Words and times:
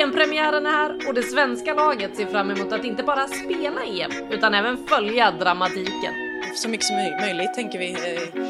EM-premiären 0.00 0.66
är 0.66 0.70
här 0.70 1.08
och 1.08 1.14
det 1.14 1.22
svenska 1.22 1.74
laget 1.74 2.16
ser 2.16 2.26
fram 2.26 2.50
emot 2.50 2.72
att 2.72 2.84
inte 2.84 3.02
bara 3.02 3.26
spela 3.26 3.80
EM 3.84 4.10
utan 4.30 4.54
även 4.54 4.76
följa 4.86 5.30
dramatiken. 5.30 6.12
så 6.54 6.68
mycket 6.68 6.86
som 6.86 6.96
möj- 6.96 7.20
möjligt 7.20 7.54
tänker 7.54 7.78
vi. 7.78 7.92
Eh, 7.92 8.40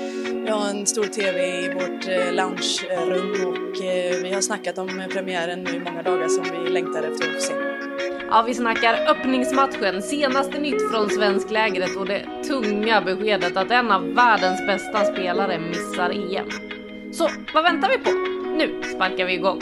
Vi 0.44 0.50
har 0.50 0.68
en 0.70 0.86
stor 0.86 1.04
TV 1.04 1.46
i 1.64 1.68
vårt 1.74 2.08
eh, 2.08 2.32
loungerum 2.32 3.46
och 3.48 3.84
eh, 3.84 4.22
vi 4.22 4.32
har 4.34 4.40
snackat 4.40 4.78
om 4.78 5.02
premiären 5.12 5.62
nu 5.64 5.70
i 5.70 5.80
många 5.80 6.02
dagar 6.02 6.28
som 6.28 6.44
vi 6.64 6.70
längtar 6.70 7.02
efter 7.02 7.28
att 7.28 7.34
få 7.34 7.40
se. 7.40 7.54
Ja, 8.30 8.42
vi 8.46 8.54
snackar 8.54 9.06
öppningsmatchen, 9.10 10.02
senaste 10.02 10.58
nytt 10.58 10.90
från 10.90 11.10
svensklägret 11.10 11.96
och 11.96 12.06
det 12.06 12.26
tunga 12.48 13.00
beskedet 13.00 13.56
att 13.56 13.70
en 13.70 13.90
av 13.90 14.14
världens 14.14 14.66
bästa 14.66 15.04
spelare 15.04 15.58
missar 15.58 16.10
EM. 16.10 16.48
Så 17.12 17.28
vad 17.54 17.64
väntar 17.64 17.88
vi 17.88 17.98
på? 17.98 18.10
Nu 18.56 18.82
sparkar 18.94 19.24
vi 19.24 19.32
igång! 19.34 19.58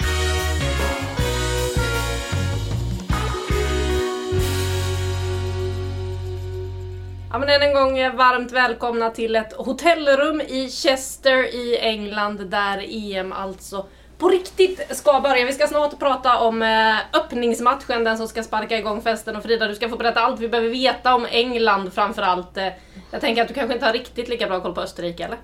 Ja 7.33 7.39
men 7.39 7.49
än 7.49 7.63
en 7.63 7.75
gång 7.75 8.17
varmt 8.17 8.53
välkomna 8.53 9.11
till 9.11 9.37
ett 9.37 9.53
hotellrum 9.53 10.41
i 10.41 10.69
Chester 10.71 11.55
i 11.55 11.79
England 11.79 12.51
där 12.51 12.85
EM 12.89 13.33
alltså 13.33 13.87
på 14.19 14.29
riktigt 14.29 14.97
ska 14.97 15.21
börja. 15.21 15.45
Vi 15.45 15.53
ska 15.53 15.67
snart 15.67 15.99
prata 15.99 16.39
om 16.39 16.63
eh, 16.63 16.97
öppningsmatchen, 17.13 18.05
den 18.05 18.19
som 18.19 18.29
ska 18.29 18.43
sparka 18.43 18.79
igång 18.79 19.03
festen. 19.03 19.37
Och 19.37 19.43
Frida, 19.43 19.69
du 19.69 19.75
ska 19.75 19.89
få 19.89 19.97
berätta 19.97 20.21
allt 20.21 20.41
vi 20.41 20.49
behöver 20.49 20.71
veta 20.71 21.15
om 21.15 21.27
England 21.31 21.93
framförallt. 21.93 22.57
Eh, 22.57 22.69
jag 23.11 23.21
tänker 23.21 23.43
att 23.43 23.49
du 23.49 23.55
kanske 23.55 23.75
inte 23.75 23.87
har 23.87 23.93
riktigt 23.93 24.29
lika 24.29 24.47
bra 24.47 24.61
koll 24.61 24.75
på 24.75 24.81
Österrike, 24.81 25.25
eller? 25.25 25.39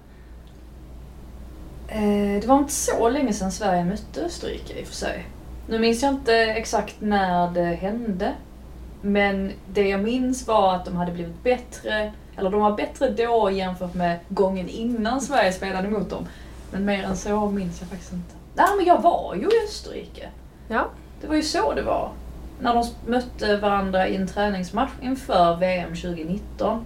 Eh, 1.89 2.41
det 2.41 2.47
var 2.47 2.59
inte 2.59 2.73
så 2.73 3.09
länge 3.09 3.33
sedan 3.33 3.53
Sverige 3.53 3.85
mötte 3.85 4.25
Österrike 4.25 4.81
i 4.81 4.83
och 4.83 4.87
för 4.87 4.95
sig. 4.95 5.27
Nu 5.69 5.79
minns 5.79 6.03
jag 6.03 6.13
inte 6.13 6.35
exakt 6.35 6.95
när 7.01 7.51
det 7.51 7.65
hände. 7.65 8.35
Men 9.01 9.53
det 9.73 9.89
jag 9.89 10.01
minns 10.01 10.47
var 10.47 10.75
att 10.75 10.85
de 10.85 10.97
hade 10.97 11.13
blivit 11.13 11.43
bättre, 11.43 12.13
eller 12.37 12.51
de 12.51 12.61
var 12.61 12.77
bättre 12.77 13.11
då 13.11 13.51
jämfört 13.51 13.95
med 13.95 14.19
gången 14.29 14.69
innan 14.69 15.21
Sverige 15.21 15.53
spelade 15.53 15.89
mot 15.89 16.11
dem. 16.11 16.27
Men 16.71 16.85
mer 16.85 17.03
än 17.03 17.17
så 17.17 17.51
minns 17.51 17.81
jag 17.81 17.89
faktiskt 17.91 18.13
inte. 18.13 18.35
Nej 18.55 18.67
men 18.77 18.87
jag 18.87 19.03
var 19.03 19.35
ju 19.35 19.43
i 19.43 19.65
Österrike. 19.65 20.29
Ja. 20.69 20.89
Det 21.21 21.27
var 21.27 21.35
ju 21.35 21.43
så 21.43 21.75
det 21.75 21.83
var. 21.83 22.11
När 22.61 22.75
de 22.75 22.85
mötte 23.07 23.57
varandra 23.57 24.09
i 24.09 24.17
en 24.17 24.27
träningsmatch 24.27 24.93
inför 25.03 25.57
VM 25.57 25.89
2019. 25.89 26.85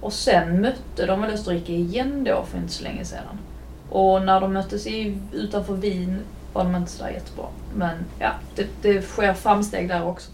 Och 0.00 0.12
sen 0.12 0.60
mötte 0.60 1.06
de 1.06 1.20
väl 1.20 1.30
Österrike 1.30 1.72
igen 1.72 2.24
då 2.24 2.44
för 2.44 2.58
inte 2.58 2.72
så 2.72 2.84
länge 2.84 3.04
sedan. 3.04 3.38
Och 3.90 4.22
när 4.22 4.40
de 4.40 4.52
möttes 4.52 4.86
i, 4.86 5.18
utanför 5.32 5.74
Wien 5.74 6.20
var 6.52 6.64
de 6.64 6.76
inte 6.76 6.90
sådär 6.90 7.10
jättebra. 7.10 7.46
Men 7.74 7.96
ja, 8.18 8.30
det, 8.54 8.66
det 8.82 9.02
sker 9.02 9.34
framsteg 9.34 9.88
där 9.88 10.06
också. 10.06 10.30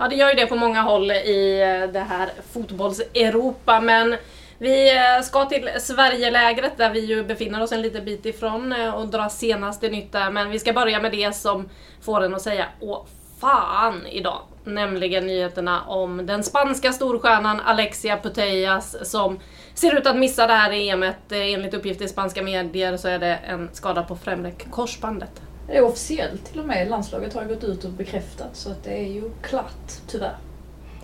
Ja, 0.00 0.08
det 0.08 0.14
gör 0.16 0.28
ju 0.28 0.34
det 0.34 0.46
på 0.46 0.56
många 0.56 0.82
håll 0.82 1.10
i 1.10 1.60
eh, 1.60 1.92
det 1.92 2.00
här 2.00 2.30
fotbolls-Europa, 2.52 3.80
men 3.80 4.16
vi 4.58 4.96
eh, 4.96 5.22
ska 5.22 5.44
till 5.44 5.70
Sverigelägret 5.78 6.76
där 6.76 6.90
vi 6.90 7.00
ju 7.00 7.24
befinner 7.24 7.62
oss 7.62 7.72
en 7.72 7.82
liten 7.82 8.04
bit 8.04 8.26
ifrån 8.26 8.72
eh, 8.72 8.94
och 8.94 9.08
dra 9.08 9.28
senaste 9.28 9.88
nytt 9.88 10.12
där. 10.12 10.30
Men 10.30 10.50
vi 10.50 10.58
ska 10.58 10.72
börja 10.72 11.00
med 11.00 11.12
det 11.12 11.32
som 11.36 11.68
får 12.02 12.24
en 12.24 12.34
att 12.34 12.42
säga 12.42 12.66
åh 12.80 13.04
fan 13.40 14.06
idag. 14.06 14.40
Nämligen 14.64 15.26
nyheterna 15.26 15.82
om 15.82 16.26
den 16.26 16.44
spanska 16.44 16.92
storstjärnan 16.92 17.60
Alexia 17.60 18.16
Putellas 18.16 19.10
som 19.10 19.40
ser 19.74 19.98
ut 19.98 20.06
att 20.06 20.16
missa 20.16 20.46
det 20.46 20.54
här 20.54 20.72
EMet. 20.72 21.32
Enligt 21.32 21.74
uppgifter 21.74 22.04
i 22.04 22.08
spanska 22.08 22.42
medier 22.42 22.96
så 22.96 23.08
är 23.08 23.18
det 23.18 23.34
en 23.34 23.68
skada 23.72 24.02
på 24.02 24.16
främre 24.16 24.50
korsbandet. 24.70 25.42
Det 25.70 25.76
är 25.76 25.82
officiellt 25.82 26.44
till 26.44 26.60
och 26.60 26.66
med. 26.66 26.88
Landslaget 26.88 27.34
har 27.34 27.44
gått 27.44 27.64
ut 27.64 27.84
och 27.84 27.90
bekräftat 27.90 28.56
så 28.56 28.70
att 28.70 28.84
det 28.84 28.90
är 28.90 29.06
ju 29.06 29.30
klart, 29.42 29.92
tyvärr. 30.06 30.36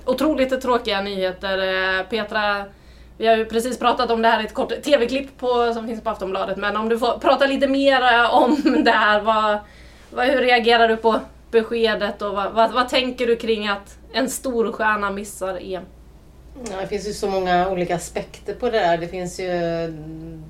Otroligt 0.05 0.61
tråkiga 0.63 1.01
nyheter. 1.01 1.59
Eh, 1.99 2.07
Petra, 2.07 2.65
vi 3.19 3.27
har 3.27 3.37
ju 3.37 3.45
precis 3.45 3.79
pratat 3.79 4.11
om 4.11 4.23
det 4.23 4.29
här 4.29 4.43
i 4.43 4.45
ett 4.45 4.55
kort 4.55 4.83
TV-klipp 4.83 5.39
på, 5.39 5.73
som 5.75 5.87
finns 5.87 6.03
på 6.03 6.11
Aftonbladet, 6.11 6.57
men 6.57 6.77
om 6.77 6.89
du 6.89 6.99
får 6.99 7.19
prata 7.19 7.47
lite 7.47 7.69
mer 7.69 8.03
eh, 8.03 8.35
om 8.35 8.57
det 8.85 8.91
här. 8.91 9.21
Vad, 9.21 9.59
vad, 10.11 10.27
hur 10.27 10.41
reagerar 10.41 10.89
du 10.89 10.97
på 10.97 11.21
beskedet 11.51 12.23
och 12.23 12.35
vad, 12.35 12.53
vad, 12.53 12.73
vad 12.73 12.89
tänker 12.89 13.27
du 13.27 13.37
kring 13.37 13.69
att 13.69 13.99
en 14.13 14.31
storstjärna 14.31 15.11
missar 15.11 15.59
EM? 15.63 15.83
Ja, 16.71 16.81
det 16.81 16.87
finns 16.87 17.09
ju 17.09 17.13
så 17.13 17.29
många 17.29 17.69
olika 17.69 17.97
aspekter 17.97 18.55
på 18.55 18.71
det 18.71 18.79
där. 18.79 18.99
Det 18.99 19.09
finns 19.09 19.41
ju 19.41 19.51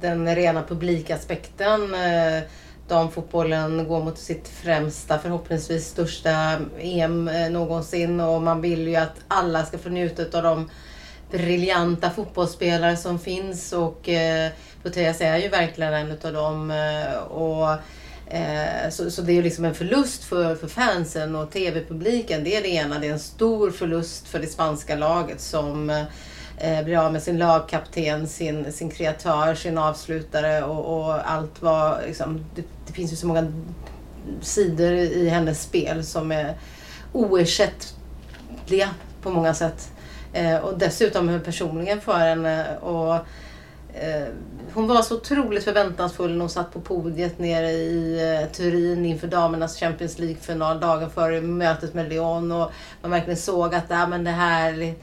den 0.00 0.34
rena 0.34 0.62
publikaspekten. 0.62 1.94
Eh, 1.94 2.42
Damfotbollen 2.88 3.88
går 3.88 4.04
mot 4.04 4.18
sitt 4.18 4.48
främsta, 4.48 5.18
förhoppningsvis 5.18 5.88
största 5.88 6.58
EM 6.78 7.28
eh, 7.28 7.50
någonsin 7.50 8.20
och 8.20 8.42
man 8.42 8.60
vill 8.60 8.88
ju 8.88 8.96
att 8.96 9.16
alla 9.28 9.64
ska 9.64 9.78
få 9.78 9.88
njuta 9.88 10.38
av 10.38 10.42
de 10.42 10.70
briljanta 11.30 12.10
fotbollsspelare 12.10 12.96
som 12.96 13.18
finns 13.18 13.72
och 13.72 14.08
eh, 14.08 14.50
Putellas 14.86 15.20
är 15.20 15.36
ju 15.36 15.48
verkligen 15.48 15.94
en 15.94 16.10
utav 16.10 16.32
dem. 16.32 16.70
Eh, 16.70 17.18
och, 17.18 17.70
eh, 18.34 18.90
så, 18.90 19.10
så 19.10 19.22
det 19.22 19.32
är 19.32 19.34
ju 19.34 19.42
liksom 19.42 19.64
en 19.64 19.74
förlust 19.74 20.24
för, 20.24 20.54
för 20.54 20.68
fansen 20.68 21.36
och 21.36 21.50
TV-publiken. 21.50 22.44
Det 22.44 22.56
är 22.56 22.62
det 22.62 22.68
ena. 22.68 22.98
Det 22.98 23.08
är 23.08 23.12
en 23.12 23.18
stor 23.18 23.70
förlust 23.70 24.28
för 24.28 24.38
det 24.38 24.46
spanska 24.46 24.96
laget 24.96 25.40
som 25.40 25.90
eh, 25.90 26.02
eh, 26.58 26.84
blir 26.84 26.98
av 26.98 27.12
med 27.12 27.22
sin 27.22 27.38
lagkapten, 27.38 28.28
sin, 28.28 28.72
sin 28.72 28.90
kreatör, 28.90 29.54
sin 29.54 29.78
avslutare 29.78 30.64
och, 30.64 31.06
och 31.06 31.30
allt 31.30 31.62
vad... 31.62 32.02
Liksom, 32.06 32.44
det, 32.54 32.64
det 32.86 32.92
finns 32.92 33.12
ju 33.12 33.16
så 33.16 33.26
många 33.26 33.52
sidor 34.40 34.92
i 34.92 35.28
hennes 35.28 35.62
spel 35.62 36.04
som 36.04 36.32
är 36.32 36.54
oersättliga 37.12 38.88
på 39.22 39.30
många 39.30 39.54
sätt. 39.54 39.90
Eh, 40.32 40.56
och 40.56 40.78
dessutom 40.78 41.40
personligen 41.44 42.00
för 42.00 42.18
henne. 42.18 42.78
Och, 42.78 43.14
eh, 43.94 44.28
hon 44.74 44.86
var 44.86 45.02
så 45.02 45.16
otroligt 45.16 45.64
förväntansfull 45.64 46.32
när 46.32 46.40
hon 46.40 46.50
satt 46.50 46.72
på 46.72 46.80
podiet 46.80 47.38
nere 47.38 47.70
i 47.70 48.20
eh, 48.34 48.52
Turin 48.52 49.04
inför 49.04 49.26
damernas 49.26 49.80
Champions 49.80 50.18
League-final 50.18 50.80
dagen 50.80 51.10
före 51.10 51.40
mötet 51.40 51.94
med 51.94 52.08
Lyon. 52.08 52.52
Och 52.52 52.72
man 53.02 53.10
verkligen 53.10 53.36
såg 53.36 53.74
att 53.74 53.84
ja, 53.88 54.06
men 54.06 54.24
det 54.24 54.30
här, 54.30 54.94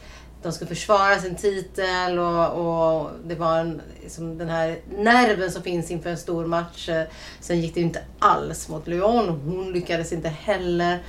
de 0.43 0.51
skulle 0.51 0.69
försvara 0.69 1.19
sin 1.19 1.35
titel 1.35 2.19
och, 2.19 2.51
och 2.51 3.09
det 3.25 3.35
var 3.35 3.59
en, 3.59 3.81
liksom 4.01 4.37
den 4.37 4.49
här 4.49 4.77
nerven 4.97 5.51
som 5.51 5.63
finns 5.63 5.91
inför 5.91 6.09
en 6.09 6.17
stor 6.17 6.45
match. 6.45 6.89
Eh, 6.89 7.03
sen 7.39 7.61
gick 7.61 7.73
det 7.73 7.79
ju 7.79 7.85
inte 7.85 8.01
alls 8.19 8.69
mot 8.69 8.87
Lyon 8.87 9.29
och 9.29 9.35
hon 9.35 9.71
lyckades 9.71 10.13
inte 10.13 10.29
heller. 10.29 10.99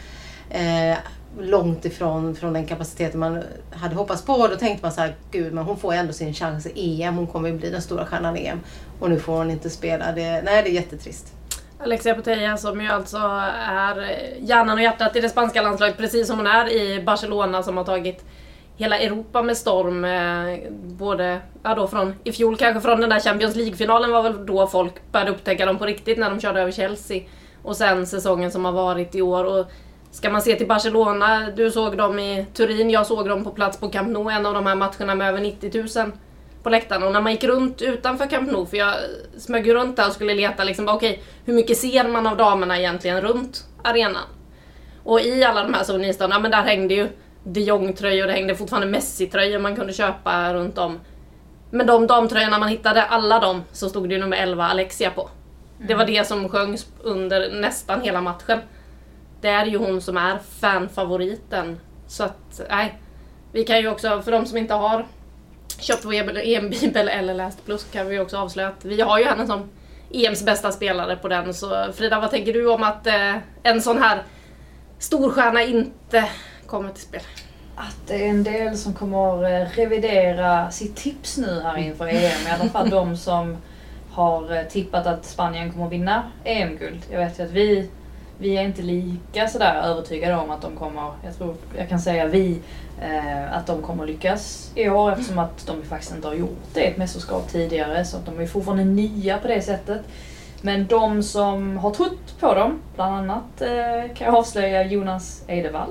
Eh, 0.51 0.99
långt 1.41 1.85
ifrån 1.85 2.37
från 2.37 2.53
den 2.53 2.67
kapaciteten 2.67 3.21
man 3.21 3.43
hade 3.71 3.95
hoppats 3.95 4.23
på. 4.23 4.49
Då 4.49 4.57
tänkte 4.57 4.85
man 4.85 4.93
så 4.93 5.01
här, 5.01 5.15
gud 5.31 5.53
men 5.53 5.65
hon 5.65 5.77
får 5.77 5.95
ju 5.95 6.01
ändå 6.01 6.13
sin 6.13 6.35
chans 6.35 6.67
i 6.67 7.03
EM. 7.03 7.17
Hon 7.17 7.27
kommer 7.27 7.49
ju 7.49 7.59
bli 7.59 7.71
den 7.71 7.83
stora 7.83 8.07
stjärnan 8.07 8.37
i 8.37 8.47
EM. 8.47 8.61
Och 9.01 9.11
nu 9.11 9.19
får 9.19 9.37
hon 9.37 9.51
inte 9.51 9.71
spela. 9.71 10.13
Det, 10.13 10.43
nej, 10.43 10.63
det 10.63 10.71
är 10.71 10.73
jättetrist. 10.73 11.33
Alexia 11.79 12.15
Putellas 12.15 12.63
som 12.63 12.81
ju 12.81 12.89
alltså 12.89 13.17
är 13.69 14.19
hjärnan 14.39 14.79
och 14.79 14.83
hjärtat 14.83 15.17
i 15.17 15.21
det 15.21 15.29
spanska 15.29 15.63
landslaget 15.63 15.97
precis 15.97 16.27
som 16.27 16.37
hon 16.37 16.47
är 16.47 16.73
i 16.73 17.03
Barcelona 17.03 17.63
som 17.63 17.77
har 17.77 17.85
tagit 17.85 18.25
hela 18.77 18.99
Europa 18.99 19.43
med 19.43 19.57
storm. 19.57 20.05
Eh, 20.05 20.71
både, 20.71 21.41
ja 21.63 21.75
då 21.75 21.87
från 21.87 22.15
i 22.25 22.33
fjol 22.33 22.57
kanske 22.57 22.81
från 22.81 23.01
den 23.01 23.11
där 23.11 23.21
Champions 23.21 23.57
League-finalen 23.57 24.11
var 24.11 24.23
väl 24.23 24.47
då 24.47 24.67
folk 24.67 25.13
började 25.13 25.31
upptäcka 25.31 25.67
dem 25.67 25.79
på 25.79 25.87
riktigt 25.87 26.19
när 26.19 26.31
de 26.31 26.41
körde 26.41 26.61
över 26.61 26.73
Chelsea. 26.73 27.23
Och 27.63 27.77
sen 27.77 28.07
säsongen 28.07 28.51
som 28.51 28.65
har 28.65 28.73
varit 28.73 29.15
i 29.15 29.23
år. 29.23 29.45
Och 29.45 29.67
ska 30.11 30.31
man 30.31 30.43
se 30.43 30.57
till 30.57 30.69
Barcelona, 30.69 31.51
du 31.57 31.71
såg 31.71 31.97
dem 31.97 32.19
i 32.19 32.47
Turin, 32.55 32.91
jag 32.91 33.07
såg 33.07 33.29
dem 33.29 33.45
på 33.45 33.51
plats 33.51 33.81
på 33.81 33.89
Camp 33.89 34.09
Nou, 34.09 34.31
en 34.31 34.47
av 34.47 34.55
de 34.55 34.67
här 34.67 34.75
matcherna 34.75 35.15
med 35.15 35.29
över 35.29 35.41
90 35.41 36.03
000 36.03 36.13
på 36.63 36.71
läktaren. 36.71 37.03
Och 37.03 37.13
när 37.13 37.21
man 37.21 37.33
gick 37.33 37.45
runt 37.45 37.83
utanför 37.83 38.27
Camp 38.27 38.51
Nou, 38.53 38.67
för 38.67 38.77
jag 38.77 38.95
smög 39.39 39.67
ju 39.67 39.75
runt 39.75 39.97
där 39.97 40.07
och 40.07 40.13
skulle 40.13 40.35
leta 40.35 40.65
liksom, 40.65 40.89
okej, 40.89 40.97
okej, 40.97 41.23
hur 41.45 41.55
mycket 41.55 41.79
ser 41.79 42.09
man 42.09 42.27
av 42.27 42.37
damerna 42.37 42.79
egentligen 42.79 43.21
runt 43.21 43.65
arenan? 43.83 44.23
Och 45.05 45.21
i 45.21 45.45
alla 45.45 45.63
de 45.63 45.75
här 45.75 45.85
souvenirsstånden, 45.85 46.37
ja 46.37 46.43
men 46.43 46.51
där 46.51 46.63
hängde 46.63 46.95
ju 46.95 47.09
de 47.45 47.61
Jong-tröjor, 47.61 48.27
det 48.27 48.33
hängde 48.33 48.55
fortfarande 48.55 48.89
Messi-tröjor 48.89 49.59
man 49.59 49.77
kunde 49.77 49.93
köpa 49.93 50.55
runt 50.55 50.79
om. 50.79 51.01
Men 51.71 51.87
de 51.87 52.07
damtröjorna 52.07 52.59
man 52.59 52.69
hittade, 52.69 53.03
alla 53.03 53.41
de, 53.41 53.65
så 53.73 53.89
stod 53.89 54.09
det 54.09 54.15
ju 54.15 54.21
nummer 54.21 54.37
11 54.37 54.65
Alexia 54.65 55.11
på. 55.11 55.31
Det 55.79 55.95
var 55.95 56.07
det 56.07 56.27
som 56.27 56.49
sjöngs 56.49 56.87
under 57.03 57.61
nästan 57.61 58.01
hela 58.01 58.21
matchen. 58.21 58.59
Det 59.41 59.49
är 59.49 59.67
ju 59.67 59.79
hon 59.79 60.01
som 60.01 60.17
är 60.17 60.39
fanfavoriten. 60.61 61.81
Så 62.07 62.25
att, 62.25 62.61
nej. 62.71 62.99
Vi 63.53 63.65
kan 63.65 63.79
ju 63.79 63.89
också, 63.89 64.23
för 64.23 64.33
de 64.33 64.47
som 64.47 64.59
inte 64.59 64.75
har 64.75 65.07
köpt 65.81 66.05
vår 66.05 66.39
EM-bibel 66.39 67.09
eller 67.09 67.35
läst 67.35 67.65
plus 67.65 67.85
kan 67.93 68.09
vi 68.09 68.19
också 68.19 68.37
avslöja 68.37 68.69
att 68.69 68.85
vi 68.85 69.01
har 69.01 69.19
ju 69.19 69.25
henne 69.25 69.47
som 69.47 69.69
EMs 70.13 70.45
bästa 70.45 70.73
spelare 70.73 71.17
på 71.17 71.29
den. 71.29 71.55
Så 71.55 71.93
Frida, 71.93 72.21
vad 72.21 72.31
tänker 72.31 72.53
du 72.53 72.69
om 72.69 72.83
att 72.83 73.07
eh, 73.07 73.37
en 73.63 73.83
sån 73.83 73.99
här 73.99 74.23
storstjärna 74.99 75.63
inte 75.63 76.29
kommer 76.67 76.91
till 76.91 77.03
spel? 77.03 77.21
Att 77.77 77.97
det 78.07 78.25
är 78.25 78.29
en 78.29 78.45
del 78.45 78.77
som 78.77 78.95
kommer 78.95 79.45
eh, 79.45 79.67
revidera 79.69 80.71
sitt 80.71 80.97
tips 80.97 81.39
nu 81.39 81.61
här 81.61 81.77
inför 81.77 82.07
EM. 82.07 82.47
I 82.47 82.51
alla 82.61 82.71
fall 82.71 82.91
de 82.91 83.17
som 83.17 83.57
har 84.11 84.57
eh, 84.57 84.63
tippat 84.63 85.07
att 85.07 85.25
Spanien 85.25 85.73
kommer 85.73 85.89
vinna 85.89 86.31
EM-guld. 86.45 87.01
Jag 87.11 87.19
vet 87.19 87.39
ju 87.39 87.43
att 87.43 87.51
vi, 87.51 87.91
vi 88.39 88.57
är 88.57 88.63
inte 88.63 88.83
lika 88.83 89.49
sådär 89.49 89.83
övertygade 89.85 90.37
om 90.37 90.51
att 90.51 90.63
de 90.63 90.77
kommer, 90.77 91.13
jag 91.25 91.37
tror 91.37 91.55
jag 91.77 91.89
kan 91.89 92.01
säga 92.01 92.27
vi, 92.27 92.61
eh, 93.03 93.57
att 93.57 93.67
de 93.67 93.83
kommer 93.83 94.07
lyckas 94.07 94.73
i 94.75 94.89
år 94.89 95.13
eftersom 95.13 95.39
att 95.39 95.67
de 95.67 95.83
faktiskt 95.83 96.15
inte 96.15 96.29
har 96.29 96.35
gjort 96.35 96.75
det 96.75 96.81
i 96.81 96.87
ett 96.87 96.97
mästerskap 96.97 97.49
tidigare. 97.49 98.05
Så 98.05 98.17
att 98.17 98.27
de 98.27 98.41
är 98.41 98.47
fortfarande 98.47 98.85
nya 98.85 99.39
på 99.39 99.49
det 99.49 99.63
sättet. 99.63 100.01
Men 100.63 100.87
de 100.87 101.23
som 101.23 101.79
har 101.79 101.91
trott 101.91 102.41
på 102.41 102.55
dem, 102.55 102.81
bland 102.95 103.15
annat 103.15 103.61
eh, 103.61 104.15
kan 104.15 104.27
jag 104.27 104.35
avslöja 104.35 104.85
Jonas 104.85 105.43
Eidevall. 105.47 105.91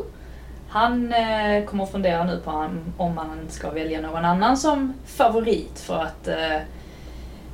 Han 0.73 1.13
eh, 1.13 1.65
kommer 1.65 1.83
att 1.83 1.91
fundera 1.91 2.23
nu 2.23 2.39
på 2.45 2.69
om, 2.97 3.17
han 3.17 3.39
ska 3.49 3.69
välja 3.69 4.01
någon 4.01 4.25
annan 4.25 4.57
som 4.57 4.93
favorit 5.05 5.79
för 5.79 6.01
att 6.01 6.27
eh, 6.27 6.57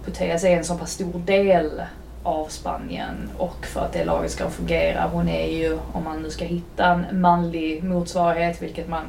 Putellas 0.05 0.43
är 0.43 0.57
en 0.57 0.63
så 0.63 0.77
pass 0.77 0.91
stor 0.91 1.19
del 1.19 1.81
av 2.23 2.47
Spanien 2.47 3.29
och 3.37 3.65
för 3.65 3.81
att 3.81 3.93
det 3.93 4.05
laget 4.05 4.31
ska 4.31 4.49
fungera. 4.49 5.09
Hon 5.11 5.29
är 5.29 5.47
ju, 5.47 5.79
om 5.93 6.03
man 6.03 6.21
nu 6.21 6.29
ska 6.29 6.45
hitta 6.45 6.85
en 6.85 7.21
manlig 7.21 7.83
motsvarighet, 7.83 8.61
vilket 8.61 8.89
man 8.89 9.05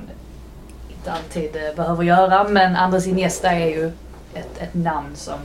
inte 0.96 1.12
alltid 1.12 1.56
eh, 1.56 1.76
behöver 1.76 2.02
göra, 2.02 2.48
men 2.48 2.76
Andres 2.76 3.06
Iniesta 3.06 3.50
är 3.52 3.68
ju 3.68 3.86
ett, 4.34 4.58
ett 4.58 4.74
namn 4.74 5.16
som, 5.16 5.38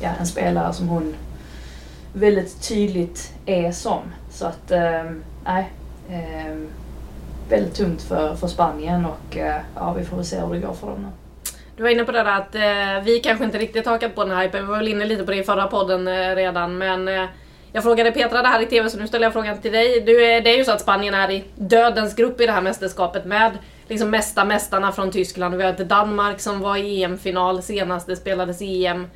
ja, 0.00 0.10
en 0.20 0.26
spelare 0.26 0.72
som 0.72 0.88
hon 0.88 1.14
väldigt 2.12 2.68
tydligt 2.68 3.32
är 3.46 3.72
som. 3.72 4.02
Så 4.30 4.46
att, 4.46 4.70
eh, 4.70 5.04
nej. 5.44 5.70
Eh, 6.08 6.56
väldigt 7.48 7.74
tungt 7.74 8.02
för, 8.02 8.34
för 8.34 8.46
Spanien 8.46 9.06
och 9.06 9.36
eh, 9.36 9.60
ja, 9.74 9.92
vi 9.92 10.04
får 10.04 10.16
väl 10.16 10.24
se 10.26 10.40
hur 10.40 10.54
det 10.54 10.60
går 10.60 10.72
för 10.74 10.86
dem 10.86 11.02
nu. 11.02 11.08
Du 11.76 11.82
var 11.82 11.90
inne 11.90 12.04
på 12.04 12.12
det 12.12 12.18
där 12.22 12.32
att 12.38 12.54
eh, 12.54 13.04
vi 13.04 13.20
kanske 13.24 13.44
inte 13.44 13.58
riktigt 13.58 13.86
hakat 13.86 14.14
på 14.14 14.24
den 14.24 14.36
här 14.36 14.42
hypen. 14.42 14.60
Vi 14.64 14.70
var 14.70 14.76
väl 14.78 14.88
inne 14.88 15.04
lite 15.04 15.24
på 15.24 15.30
det 15.30 15.36
i 15.36 15.42
förra 15.44 15.66
podden 15.66 16.08
eh, 16.08 16.34
redan. 16.34 16.78
Men 16.78 17.08
eh, 17.08 17.24
jag 17.72 17.82
frågade 17.82 18.12
Petra 18.12 18.42
det 18.42 18.48
här 18.48 18.62
i 18.62 18.66
TV 18.66 18.90
så 18.90 18.98
nu 18.98 19.06
ställer 19.08 19.26
jag 19.26 19.32
frågan 19.32 19.60
till 19.60 19.72
dig. 19.72 20.00
Du, 20.00 20.24
är- 20.26 20.40
det 20.40 20.50
är 20.54 20.58
ju 20.58 20.64
så 20.64 20.72
att 20.72 20.80
Spanien 20.80 21.14
är 21.14 21.30
i 21.30 21.44
dödens 21.56 22.14
grupp 22.14 22.40
i 22.40 22.46
det 22.46 22.52
här 22.52 22.60
mästerskapet 22.62 23.24
med 23.24 23.52
liksom 23.88 24.10
mesta 24.10 24.44
mästarna 24.44 24.92
från 24.92 25.10
Tyskland. 25.10 25.54
Vi 25.54 25.62
har 25.62 25.70
ett 25.70 25.88
Danmark 25.88 26.40
som 26.40 26.60
var 26.60 26.76
i 26.76 27.02
EM-final 27.02 27.62
senast 27.62 28.06
det 28.06 28.16
spelades 28.16 28.58
EM. 28.62 29.06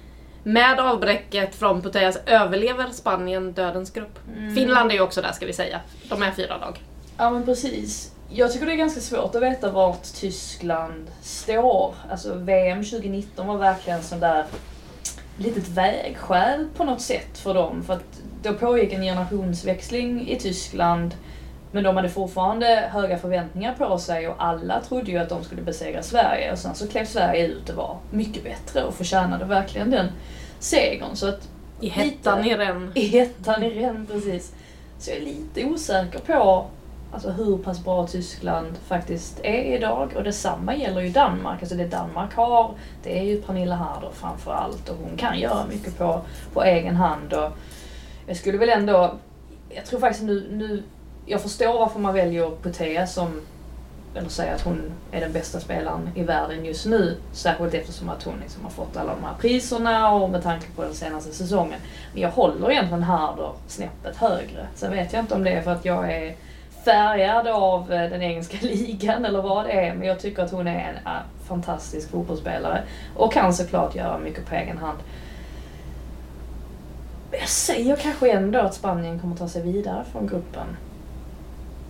Med 0.43 0.81
avbräcket 0.81 1.55
från 1.55 1.83
Putellas 1.83 2.19
överlever 2.27 2.87
Spanien 2.91 3.53
dödens 3.53 3.91
grupp. 3.91 4.19
Finland 4.55 4.91
är 4.91 4.95
ju 4.95 5.01
också 5.01 5.23
där 5.23 5.33
ska 5.33 5.47
vi 5.47 5.53
säga. 5.53 5.81
De 6.09 6.23
är 6.23 6.31
fyra 6.31 6.57
lag. 6.59 6.79
Ja 7.17 7.31
men 7.31 7.45
precis. 7.45 8.13
Jag 8.31 8.53
tycker 8.53 8.67
det 8.67 8.73
är 8.73 8.77
ganska 8.77 9.01
svårt 9.01 9.35
att 9.35 9.43
veta 9.43 9.71
vart 9.71 10.03
Tyskland 10.03 11.11
står. 11.23 11.95
Alltså 12.11 12.35
VM 12.35 12.85
2019 12.85 13.47
var 13.47 13.57
verkligen 13.57 14.03
sån 14.03 14.21
där 14.21 14.47
litet 15.37 15.69
vägskäl 15.69 16.69
på 16.77 16.85
något 16.85 17.01
sätt 17.01 17.39
för 17.39 17.55
dem. 17.55 17.83
För 17.83 17.93
att 17.93 18.23
då 18.43 18.55
pågick 18.55 18.93
en 18.93 19.03
generationsväxling 19.03 20.29
i 20.29 20.37
Tyskland. 20.37 21.15
Men 21.73 21.85
de 21.85 21.97
hade 21.97 22.09
fortfarande 22.09 22.89
höga 22.93 23.19
förväntningar 23.19 23.75
på 23.75 23.99
sig 23.99 24.29
och 24.29 24.45
alla 24.45 24.81
trodde 24.81 25.11
ju 25.11 25.19
att 25.19 25.29
de 25.29 25.45
skulle 25.45 25.63
besegra 25.63 26.03
Sverige. 26.03 26.53
Och 26.53 26.59
sen 26.59 26.75
så 26.75 26.89
klev 26.89 27.05
Sverige 27.05 27.47
ut 27.47 27.69
och 27.69 27.77
var 27.77 27.99
mycket 28.11 28.45
bättre 28.45 28.85
och 28.85 28.95
förtjänade 28.95 29.45
verkligen 29.45 29.91
den 29.91 30.07
segern. 30.59 31.17
Så 31.17 31.29
att 31.29 31.49
I 31.81 31.89
hettan 31.89 32.45
i 32.45 32.57
den. 32.57 32.93
i 32.95 33.01
hettan 33.01 33.63
i 33.63 33.71
ren 33.71 34.07
precis. 34.07 34.53
Så 34.99 35.11
jag 35.11 35.19
är 35.19 35.25
lite 35.25 35.65
osäker 35.65 36.19
på 36.19 36.67
alltså, 37.13 37.31
hur 37.31 37.59
pass 37.59 37.85
bra 37.85 38.07
Tyskland 38.07 38.77
faktiskt 38.87 39.41
är 39.43 39.77
idag. 39.77 40.13
Och 40.17 40.25
detsamma 40.25 40.75
gäller 40.77 41.01
ju 41.01 41.09
Danmark. 41.09 41.61
Alltså 41.61 41.77
det 41.77 41.87
Danmark 41.87 42.35
har, 42.35 42.75
det 43.03 43.19
är 43.19 43.23
ju 43.23 43.43
Pernilla 43.43 43.75
Harder 43.75 44.11
framför 44.13 44.53
allt. 44.53 44.89
Och 44.89 44.97
hon 44.97 45.17
kan 45.17 45.39
göra 45.39 45.67
mycket 45.67 45.99
på, 45.99 46.21
på 46.53 46.63
egen 46.63 46.97
hand. 46.97 47.33
Och 47.33 47.51
jag 48.27 48.37
skulle 48.37 48.59
väl 48.59 48.69
ändå, 48.69 49.15
jag 49.69 49.87
tror 49.87 50.01
faktiskt 50.01 50.25
nu, 50.25 50.49
nu 50.51 50.83
jag 51.27 51.43
förstår 51.43 51.79
varför 51.79 52.01
man 52.01 52.15
väljer 52.15 52.51
Putea 52.63 53.07
som 53.07 53.41
eller 54.15 54.29
säga 54.29 54.55
att 54.55 54.63
hon 54.63 54.93
är 55.13 55.21
den 55.21 55.33
bästa 55.33 55.61
spelaren 55.61 56.11
i 56.15 56.23
världen 56.23 56.65
just 56.65 56.87
nu. 56.87 57.17
Särskilt 57.33 57.75
eftersom 57.75 58.09
att 58.09 58.23
hon 58.23 58.35
liksom 58.43 58.65
har 58.65 58.71
fått 58.71 58.97
alla 58.97 59.15
de 59.15 59.25
här 59.25 59.35
priserna 59.41 60.13
och 60.13 60.31
med 60.31 60.43
tanke 60.43 60.67
på 60.77 60.83
den 60.83 60.95
senaste 60.95 61.33
säsongen. 61.33 61.81
Men 62.13 62.23
jag 62.23 62.31
håller 62.31 62.71
egentligen 62.71 63.03
Harder 63.03 63.53
snäppet 63.67 64.17
högre. 64.17 64.67
Sen 64.75 64.93
vet 64.93 65.13
jag 65.13 65.23
inte 65.23 65.35
om 65.35 65.45
det 65.45 65.51
är 65.51 65.63
för 65.63 65.71
att 65.71 65.85
jag 65.85 66.13
är 66.13 66.37
färgad 66.89 67.47
av 67.47 67.93
eh, 67.93 68.11
den 68.11 68.23
engelska 68.23 68.57
ligan 68.67 69.25
eller 69.25 69.43
vad 69.43 69.65
det 69.65 69.73
är. 69.73 69.95
Men 69.95 70.09
jag 70.09 70.21
tycker 70.21 70.43
att 70.43 70.51
hon 70.51 70.67
är 70.67 70.89
en 70.89 71.13
fantastisk 71.49 72.11
fotbollsspelare. 72.11 72.83
Och 73.17 73.33
kan 73.33 73.55
såklart 73.55 73.95
göra 73.95 74.19
mycket 74.19 74.47
på 74.47 74.55
egen 74.55 74.79
hand. 74.79 74.99
Jag 77.31 77.49
säger 77.49 77.97
kanske 77.97 78.31
ändå 78.31 78.59
att 78.59 78.75
Spanien 78.75 79.21
kommer 79.21 79.37
ta 79.37 79.49
sig 79.49 79.63
vidare 79.63 80.05
från 80.13 80.27
gruppen. 80.27 80.77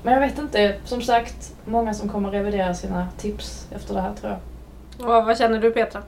Men 0.03 0.15
jag 0.15 0.21
vet 0.21 0.39
inte, 0.39 0.75
som 0.85 1.03
sagt, 1.03 1.53
många 1.65 1.95
som 1.95 2.09
kommer 2.09 2.31
revidera 2.31 2.75
sina 2.75 3.09
tips 3.19 3.67
efter 3.75 3.95
det 3.95 4.01
här 4.01 4.15
tror 4.15 4.33
jag. 4.33 4.41
Och 5.19 5.27
vad 5.27 5.39
känner 5.39 5.61
du 5.61 5.71
Petra? 5.71 6.03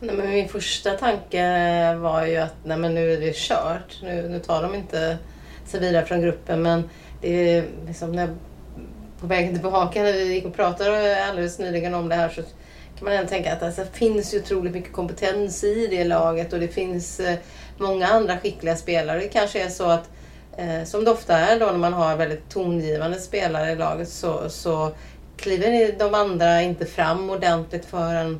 Nej, 0.00 0.16
men 0.16 0.30
min 0.30 0.48
första 0.48 0.90
tanke 0.90 1.94
var 1.94 2.26
ju 2.26 2.36
att 2.36 2.54
nej, 2.64 2.76
men 2.76 2.94
nu 2.94 3.12
är 3.12 3.20
det 3.20 3.36
kört. 3.36 3.98
Nu, 4.02 4.28
nu 4.28 4.38
tar 4.38 4.62
de 4.62 4.74
inte 4.74 5.18
sig 5.70 5.80
vidare 5.80 6.06
från 6.06 6.20
gruppen. 6.20 6.62
Men 6.62 6.90
det 7.20 7.56
är 7.56 7.64
liksom 7.86 8.12
när, 8.12 8.34
på 9.20 9.26
vägen 9.26 9.52
tillbaka 9.52 10.02
när 10.02 10.12
vi 10.12 10.34
gick 10.34 10.44
och 10.44 10.54
pratade 10.54 11.24
alldeles 11.24 11.58
nyligen 11.58 11.94
om 11.94 12.08
det 12.08 12.14
här 12.14 12.28
så 12.28 12.42
kan 12.98 13.04
man 13.04 13.12
ändå 13.12 13.28
tänka 13.28 13.52
att 13.52 13.62
alltså, 13.62 13.80
det 13.80 13.98
finns 13.98 14.34
ju 14.34 14.38
otroligt 14.38 14.72
mycket 14.72 14.92
kompetens 14.92 15.64
i 15.64 15.86
det 15.86 16.04
laget 16.04 16.52
och 16.52 16.60
det 16.60 16.68
finns 16.68 17.20
eh, 17.20 17.38
många 17.78 18.06
andra 18.06 18.38
skickliga 18.38 18.76
spelare. 18.76 19.18
Det 19.18 19.28
kanske 19.28 19.62
är 19.62 19.68
så 19.68 19.84
att 19.84 20.10
eh, 20.56 20.84
som 20.84 21.04
det 21.04 21.10
ofta 21.10 21.38
är 21.38 21.60
då 21.60 21.66
när 21.66 21.78
man 21.78 21.92
har 21.92 22.16
väldigt 22.16 22.50
tongivande 22.50 23.18
spelare 23.18 23.72
i 23.72 23.76
laget 23.76 24.08
så, 24.08 24.48
så 24.48 24.92
kliver 25.36 25.98
de 25.98 26.14
andra 26.14 26.62
inte 26.62 26.86
fram 26.86 27.30
ordentligt 27.30 27.84
förrän 27.84 28.38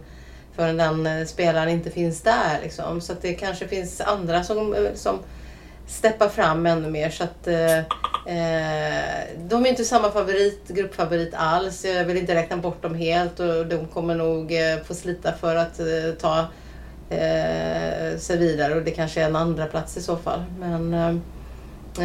förrän 0.60 0.76
den 0.76 1.06
eh, 1.06 1.26
spelaren 1.26 1.68
inte 1.68 1.90
finns 1.90 2.22
där. 2.22 2.58
Liksom. 2.62 3.00
Så 3.00 3.12
att 3.12 3.22
det 3.22 3.34
kanske 3.34 3.68
finns 3.68 4.00
andra 4.00 4.44
som, 4.44 4.74
eh, 4.74 4.94
som 4.94 5.18
steppa 5.90 6.28
fram 6.28 6.66
ännu 6.66 6.90
mer. 6.90 7.10
Så 7.10 7.24
att, 7.24 7.46
eh, 7.46 7.78
eh, 7.78 9.24
de 9.38 9.66
är 9.66 9.70
inte 9.70 9.84
samma 9.84 10.10
favorit, 10.10 10.68
gruppfavorit 10.68 11.34
alls. 11.36 11.84
Jag 11.84 12.04
vill 12.04 12.16
inte 12.16 12.34
räkna 12.34 12.56
bort 12.56 12.82
dem 12.82 12.94
helt 12.94 13.40
och 13.40 13.66
de 13.66 13.86
kommer 13.86 14.14
nog 14.14 14.52
eh, 14.52 14.78
få 14.84 14.94
slita 14.94 15.32
för 15.32 15.56
att 15.56 15.80
eh, 15.80 15.86
ta 16.20 16.38
eh, 17.10 18.18
sig 18.18 18.38
vidare 18.38 18.74
och 18.74 18.82
det 18.82 18.90
kanske 18.90 19.22
är 19.22 19.26
en 19.26 19.36
andra 19.36 19.66
plats 19.66 19.96
i 19.96 20.02
så 20.02 20.16
fall. 20.16 20.44
Men 20.58 20.94
eh, 20.94 21.08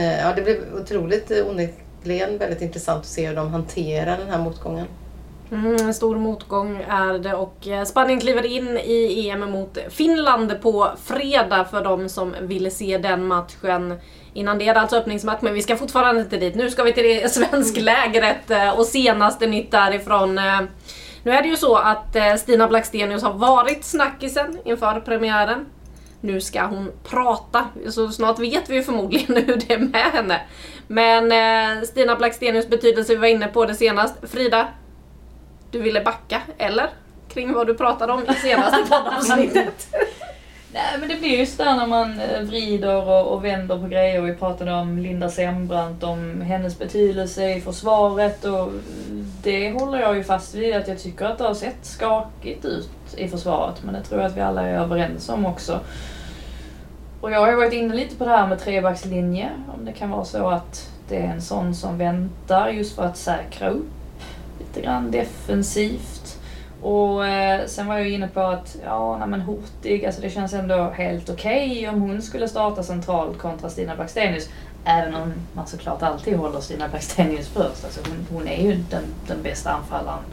eh 0.02 0.20
ja, 0.20 0.34
det 0.36 0.42
blir 0.42 0.60
otroligt 0.82 1.32
eh, 1.32 1.48
onekligen 1.48 2.38
väldigt 2.38 2.62
intressant 2.62 3.00
att 3.00 3.06
se 3.06 3.28
hur 3.28 3.36
de 3.36 3.52
hanterar 3.52 4.18
den 4.18 4.30
här 4.30 4.40
motgången. 4.40 4.88
Mm, 5.52 5.94
stor 5.94 6.18
motgång 6.18 6.86
är 6.90 7.20
det 7.20 7.34
och 7.34 7.68
eh, 7.68 7.84
Spanien 7.84 8.20
kliver 8.20 8.46
in 8.46 8.78
i 8.78 9.30
EM 9.30 9.52
mot 9.52 9.78
Finland 9.90 10.62
på 10.62 10.92
fredag 11.04 11.66
för 11.66 11.84
de 11.84 12.10
som 12.10 12.36
ville 12.42 12.72
se 12.72 12.98
den 12.98 13.28
matchen. 13.28 14.00
Innan 14.34 14.58
det 14.58 14.68
är 14.68 14.74
det 14.74 14.80
alltså 14.80 14.98
öppningsmatch 14.98 15.42
men 15.42 15.54
vi 15.54 15.62
ska 15.62 15.78
fortfarande 15.78 16.22
inte 16.22 16.38
dit. 16.38 16.56
Nu 16.56 16.70
ska 16.70 16.84
vi 16.84 16.94
till 16.94 17.04
det 17.04 17.30
svensklägret 17.32 18.52
eh, 18.52 18.80
och 18.80 18.86
senaste 18.86 19.48
nytt 19.48 19.72
därifrån. 19.72 20.38
eh, 20.38 20.62
Nu 21.24 21.32
är 21.32 21.42
det 21.42 21.48
ju 21.48 21.58
så 21.58 21.76
att 21.76 22.16
Stina 22.40 22.68
Blackstenius 22.68 23.24
har 23.24 23.34
varit 23.34 23.86
snackisen 23.86 24.58
inför 24.66 25.00
premiären. 25.00 25.66
Nu 26.22 26.42
ska 26.42 26.66
hon 26.66 26.92
prata, 27.04 27.66
så 27.90 28.10
snart 28.10 28.40
vet 28.40 28.70
vi 28.70 28.76
ju 28.76 28.84
förmodligen 28.84 29.36
hur 29.48 29.56
det 29.56 29.74
är 29.74 29.80
med 29.80 30.12
henne. 30.14 30.42
Men 30.88 31.86
Stina 31.86 32.16
Blackstenius 32.16 32.68
betydelse, 32.68 33.14
vi 33.14 33.20
var 33.20 33.28
inne 33.28 33.48
på 33.48 33.66
det 33.66 33.76
senast. 33.76 34.16
Frida, 34.24 34.68
du 35.76 35.82
ville 35.82 36.02
backa, 36.02 36.42
eller? 36.58 36.90
Kring 37.28 37.54
vad 37.54 37.68
du 37.68 37.76
pratade 37.76 38.14
om 38.14 38.24
i 38.24 38.34
senaste 38.34 38.78
poddavsnittet. 38.90 39.88
Nej 40.74 40.98
men 41.00 41.10
det 41.10 41.16
blir 41.16 41.38
ju 41.40 41.46
sådär 41.46 41.76
när 41.76 41.88
man 41.88 42.20
eh, 42.20 42.42
vrider 42.42 43.10
och, 43.10 43.34
och 43.34 43.46
vänder 43.46 43.78
på 43.78 43.88
grejer. 43.88 44.22
Vi 44.22 44.36
pratade 44.36 44.74
om 44.74 44.98
Linda 44.98 45.30
Sembrant, 45.30 46.04
om 46.04 46.42
hennes 46.42 46.80
betydelse 46.80 47.56
i 47.56 47.62
försvaret 47.62 48.46
och 48.46 48.72
det 49.44 49.72
håller 49.72 50.00
jag 50.00 50.16
ju 50.18 50.24
fast 50.24 50.56
vid 50.56 50.76
att 50.76 50.88
jag 50.88 51.00
tycker 51.00 51.26
att 51.26 51.38
det 51.38 51.44
har 51.44 51.54
sett 51.54 51.86
skakigt 51.86 52.66
ut 52.66 52.90
i 53.18 53.28
försvaret. 53.28 53.84
Men 53.84 53.94
det 53.94 54.04
tror 54.04 54.22
jag 54.22 54.30
att 54.30 54.38
vi 54.38 54.42
alla 54.42 54.62
är 54.62 54.78
överens 54.78 55.30
om 55.30 55.46
också. 55.46 55.80
Och 57.22 57.32
jag 57.32 57.40
har 57.40 57.50
ju 57.50 57.56
varit 57.56 57.74
inne 57.74 57.96
lite 57.96 58.16
på 58.16 58.24
det 58.24 58.32
här 58.32 58.48
med 58.48 58.60
trebackslinje. 58.60 59.50
Om 59.78 59.86
det 59.86 59.92
kan 59.92 60.10
vara 60.10 60.26
så 60.26 60.50
att 60.50 60.90
det 61.10 61.18
är 61.18 61.28
en 61.28 61.42
sån 61.42 61.76
som 61.76 61.98
väntar 61.98 62.70
just 62.70 62.96
för 62.96 63.04
att 63.04 63.18
säkra 63.18 63.70
upp 63.70 64.05
lite 64.60 64.82
grann 64.82 65.12
defensivt. 65.12 66.40
Och 66.82 67.28
eh, 67.28 67.66
sen 67.66 67.88
var 67.88 67.98
jag 67.98 68.08
ju 68.08 68.14
inne 68.14 68.28
på 68.28 68.40
att, 68.40 68.78
ja, 68.86 69.18
nej 69.18 69.28
men 69.28 69.42
Hurtig, 69.42 70.06
alltså 70.06 70.22
det 70.22 70.30
känns 70.30 70.54
ändå 70.54 70.90
helt 70.90 71.30
okej 71.30 71.72
okay 71.72 71.88
om 71.88 72.02
hon 72.02 72.22
skulle 72.22 72.48
starta 72.48 72.84
centralt 72.84 73.38
kontra 73.38 73.70
Stina 73.70 73.96
Blackstenius. 73.96 74.50
Även 74.86 75.16
om 75.16 75.34
man 75.54 75.68
såklart 75.68 76.04
alltid 76.04 76.38
håller 76.38 76.60
Stina 76.60 76.88
Blackstenius 76.88 77.48
först. 77.48 77.86
Alltså 77.86 78.02
hon, 78.10 78.38
hon 78.38 78.48
är 78.48 78.64
ju 78.64 78.76
den, 78.76 79.04
den 79.28 79.42
bästa 79.44 79.72
anfallaren, 79.72 80.24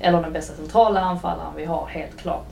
eller 0.00 0.22
den 0.22 0.32
bästa 0.32 0.56
centrala 0.56 1.00
anfallaren 1.00 1.52
vi 1.56 1.64
har, 1.64 1.86
helt 1.86 2.16
klart. 2.16 2.46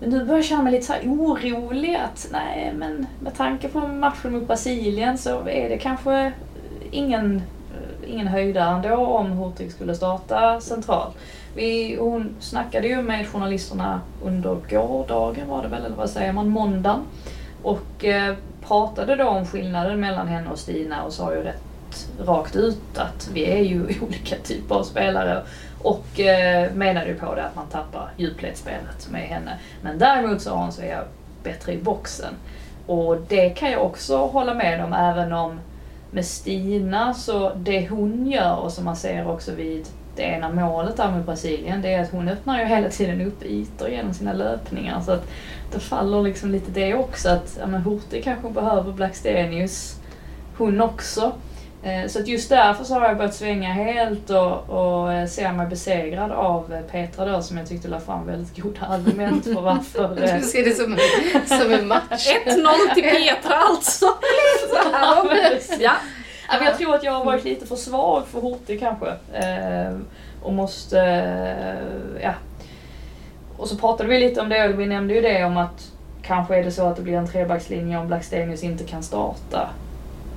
Men 0.00 0.10
nu 0.10 0.24
börjar 0.24 0.38
jag 0.38 0.44
känna 0.44 0.62
mig 0.62 0.72
lite 0.72 0.86
så 0.86 0.92
här 0.92 1.02
orolig 1.02 1.94
att, 1.94 2.28
nej 2.32 2.72
men 2.76 3.06
med 3.20 3.36
tanke 3.36 3.68
på 3.68 3.80
matchen 3.80 4.32
mot 4.32 4.46
Brasilien 4.46 5.18
så 5.18 5.48
är 5.48 5.68
det 5.68 5.78
kanske 5.78 6.32
ingen, 6.90 7.42
ingen 8.06 8.26
höjdare 8.26 8.74
ändå 8.74 9.06
om 9.06 9.32
Hurtig 9.32 9.72
skulle 9.72 9.94
starta 9.94 10.60
centralt. 10.60 11.16
Vi, 11.54 11.96
hon 12.00 12.36
snackade 12.40 12.88
ju 12.88 13.02
med 13.02 13.28
journalisterna 13.28 14.00
under 14.24 14.56
gårdagen 14.70 15.48
var 15.48 15.62
det 15.62 15.68
väl, 15.68 15.84
eller 15.84 15.96
vad 15.96 16.10
säger 16.10 16.32
man, 16.32 16.48
måndagen. 16.48 17.02
Och 17.62 18.04
eh, 18.04 18.34
pratade 18.66 19.16
då 19.16 19.28
om 19.28 19.46
skillnaden 19.46 20.00
mellan 20.00 20.28
henne 20.28 20.50
och 20.50 20.58
Stina 20.58 21.02
och 21.02 21.12
sa 21.12 21.34
ju 21.34 21.42
rätt 21.42 21.62
rakt 22.26 22.56
ut 22.56 22.98
att 22.98 23.30
vi 23.32 23.44
är 23.44 23.62
ju 23.62 23.80
olika 24.02 24.36
typer 24.36 24.74
av 24.74 24.82
spelare. 24.82 25.42
Och 25.82 26.20
eh, 26.20 26.72
menade 26.72 27.06
ju 27.06 27.14
på 27.14 27.34
det 27.34 27.44
att 27.44 27.56
man 27.56 27.66
tappar 27.66 28.10
djupledsspelet 28.16 29.08
med 29.10 29.22
henne. 29.22 29.58
Men 29.82 29.98
däremot 29.98 30.42
sa 30.42 30.56
hon 30.56 30.72
så 30.72 30.82
är 30.82 30.90
jag 30.90 31.04
bättre 31.42 31.72
i 31.72 31.78
boxen. 31.78 32.34
Och 32.86 33.16
det 33.28 33.50
kan 33.50 33.70
jag 33.70 33.82
också 33.82 34.16
hålla 34.16 34.54
med 34.54 34.84
om 34.84 34.92
även 34.92 35.32
om 35.32 35.60
med 36.14 36.26
Stina 36.26 37.14
så 37.14 37.52
det 37.54 37.88
hon 37.88 38.26
gör 38.26 38.56
och 38.56 38.72
som 38.72 38.84
man 38.84 38.96
ser 38.96 39.28
också 39.30 39.54
vid 39.54 39.86
det 40.16 40.22
ena 40.22 40.52
målet 40.52 40.96
där 40.96 41.10
med 41.10 41.24
Brasilien, 41.24 41.82
det 41.82 41.92
är 41.92 42.02
att 42.02 42.10
hon 42.10 42.28
öppnar 42.28 42.60
ju 42.60 42.64
hela 42.64 42.88
tiden 42.88 43.20
upp 43.20 43.42
ytor 43.42 43.88
genom 43.88 44.14
sina 44.14 44.32
löpningar. 44.32 45.00
Så 45.00 45.12
att 45.12 45.28
det 45.72 45.80
faller 45.80 46.22
liksom 46.22 46.50
lite 46.50 46.70
det 46.70 46.94
också 46.94 47.28
att 47.28 47.56
ja, 47.60 47.66
men 47.66 47.82
Hurtig 47.82 48.24
kanske 48.24 48.50
behöver 48.50 48.92
Blackstenius, 48.92 50.00
hon 50.56 50.80
också. 50.80 51.32
Eh, 51.84 52.08
så 52.08 52.18
att 52.18 52.28
just 52.28 52.48
därför 52.48 52.84
så 52.84 52.94
har 52.94 53.08
jag 53.08 53.16
börjat 53.16 53.34
svänga 53.34 53.72
helt 53.72 54.30
och, 54.30 54.70
och 54.70 55.12
eh, 55.12 55.26
ser 55.26 55.52
mig 55.52 55.66
besegrad 55.66 56.32
av 56.32 56.74
eh, 56.74 56.80
Petra 56.80 57.24
då 57.24 57.42
som 57.42 57.58
jag 57.58 57.68
tyckte 57.68 57.88
la 57.88 58.00
fram 58.00 58.26
väldigt 58.26 58.62
goda 58.62 58.86
argument 58.86 59.44
för 59.44 59.60
varför... 59.60 60.08
Du 60.38 60.42
ser 60.42 60.64
det 60.64 60.74
som, 60.74 60.92
en, 60.92 61.58
som 61.60 61.72
en 61.72 61.88
match. 61.88 62.28
1-0 62.46 62.94
till 62.94 63.02
Petra 63.02 63.56
alltså! 63.56 64.06
ja. 65.80 65.92
Ja, 66.48 66.54
men 66.58 66.64
jag 66.64 66.78
tror 66.78 66.94
att 66.94 67.04
jag 67.04 67.12
har 67.12 67.24
varit 67.24 67.44
lite 67.44 67.66
för 67.66 67.76
svag 67.76 68.26
för 68.26 68.40
Hurtig 68.40 68.80
kanske. 68.80 69.12
Och 70.42 70.52
måste... 70.52 70.96
Ja. 72.22 72.32
Och 73.56 73.68
så 73.68 73.76
pratade 73.76 74.08
vi 74.08 74.20
lite 74.20 74.40
om 74.40 74.48
det, 74.48 74.68
och 74.68 74.80
vi 74.80 74.86
nämnde 74.86 75.14
ju 75.14 75.20
det 75.20 75.44
om 75.44 75.56
att 75.56 75.90
kanske 76.22 76.56
är 76.56 76.64
det 76.64 76.70
så 76.70 76.86
att 76.86 76.96
det 76.96 77.02
blir 77.02 77.14
en 77.14 77.28
trebackslinje 77.28 77.98
om 77.98 78.06
Blackstenius 78.06 78.62
inte 78.62 78.84
kan 78.84 79.02
starta. 79.02 79.68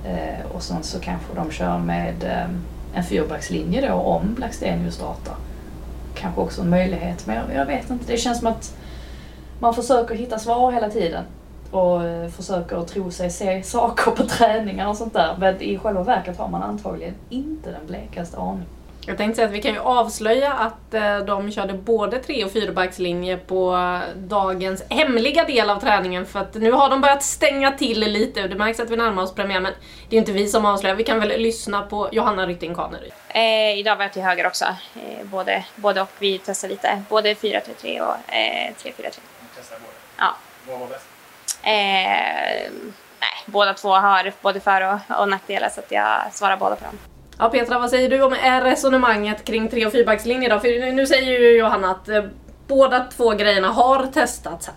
Eh, 0.04 0.46
och 0.54 0.62
sen 0.62 0.82
så 0.82 1.00
kanske 1.00 1.34
de 1.34 1.50
kör 1.50 1.78
med 1.78 2.24
eh, 2.24 2.48
en 2.94 3.04
fyrbackslinje 3.04 3.88
då 3.88 3.94
om 3.94 4.34
Blackstenius 4.34 4.94
startar. 4.94 5.34
Kanske 6.14 6.40
också 6.40 6.62
en 6.62 6.70
möjlighet, 6.70 7.26
men 7.26 7.36
jag, 7.36 7.44
jag 7.54 7.66
vet 7.66 7.90
inte. 7.90 8.12
Det 8.12 8.18
känns 8.18 8.38
som 8.38 8.46
att 8.46 8.76
man 9.60 9.74
försöker 9.74 10.14
hitta 10.14 10.38
svar 10.38 10.72
hela 10.72 10.90
tiden 10.90 11.24
och 11.70 12.04
eh, 12.04 12.28
försöker 12.28 12.82
tro 12.82 13.10
sig 13.10 13.30
se 13.30 13.62
saker 13.62 14.10
på 14.10 14.22
träningar 14.26 14.88
och 14.88 14.96
sånt 14.96 15.12
där. 15.12 15.36
Men 15.38 15.62
i 15.62 15.78
själva 15.78 16.02
verket 16.02 16.38
har 16.38 16.48
man 16.48 16.62
antagligen 16.62 17.14
inte 17.28 17.70
den 17.70 17.86
blekaste 17.86 18.36
aning. 18.36 18.66
Jag 19.08 19.16
tänkte 19.16 19.36
säga 19.36 19.48
att 19.48 19.54
vi 19.54 19.62
kan 19.62 19.72
ju 19.72 19.80
avslöja 19.80 20.52
att 20.52 20.94
eh, 20.94 21.18
de 21.18 21.52
körde 21.52 21.74
både 21.74 22.18
tre 22.18 22.44
och 22.44 22.52
fyrbackslinje 22.52 23.36
på 23.36 23.78
dagens 24.16 24.82
hemliga 24.90 25.44
del 25.44 25.70
av 25.70 25.80
träningen 25.80 26.26
för 26.26 26.40
att 26.40 26.54
nu 26.54 26.72
har 26.72 26.90
de 26.90 27.00
börjat 27.00 27.22
stänga 27.22 27.70
till 27.70 28.00
lite 28.00 28.42
och 28.42 28.48
det 28.48 28.56
märks 28.56 28.80
att 28.80 28.90
vi 28.90 28.96
närmar 28.96 29.22
oss 29.22 29.34
premiär 29.34 29.60
men 29.60 29.72
det 30.08 30.08
är 30.08 30.12
ju 30.14 30.18
inte 30.18 30.32
vi 30.32 30.48
som 30.48 30.64
avslöjar. 30.64 30.96
Vi 30.96 31.04
kan 31.04 31.20
väl 31.20 31.40
lyssna 31.40 31.82
på 31.82 32.08
Johanna 32.12 32.46
Rytting 32.46 32.74
Kaneryd. 32.74 33.12
Eh, 33.28 33.78
idag 33.78 33.96
var 33.96 34.04
jag 34.04 34.12
till 34.12 34.22
höger 34.22 34.46
också. 34.46 34.64
Eh, 34.64 35.24
både, 35.24 35.64
både 35.76 36.00
och. 36.02 36.10
Vi 36.18 36.38
testade 36.38 36.72
lite. 36.72 37.02
Både 37.08 37.34
4-3-3 37.34 38.00
och 38.00 38.34
eh, 38.34 38.72
3-4-3. 38.72 39.18
Testade 39.56 39.80
båda? 39.80 39.92
Ja. 40.18 40.36
Vad 40.68 40.80
var 40.80 40.86
bäst? 40.86 41.06
Eh, 41.62 41.70
nej, 43.20 43.38
båda 43.46 43.74
två 43.74 43.90
har 43.90 44.32
både 44.42 44.60
för 44.60 44.80
och, 44.80 45.20
och 45.20 45.28
nackdelar 45.28 45.68
så 45.68 45.80
att 45.80 45.92
jag 45.92 46.20
svarar 46.32 46.56
båda 46.56 46.76
på 46.76 46.84
dem. 46.84 46.98
Ja 47.40 47.48
Petra, 47.48 47.78
vad 47.78 47.90
säger 47.90 48.10
du 48.10 48.22
om 48.22 48.34
resonemanget 48.62 49.44
kring 49.44 49.68
tre 49.68 49.86
och 49.86 49.92
fyrbackslinje 49.92 50.48
då? 50.48 50.60
För 50.60 50.92
nu 50.92 51.06
säger 51.06 51.40
ju 51.40 51.58
Johanna 51.58 51.90
att 51.90 52.08
eh, 52.08 52.24
båda 52.66 53.06
två 53.16 53.30
grejerna 53.30 53.68
har 53.68 54.06
testats 54.06 54.66
här. 54.66 54.76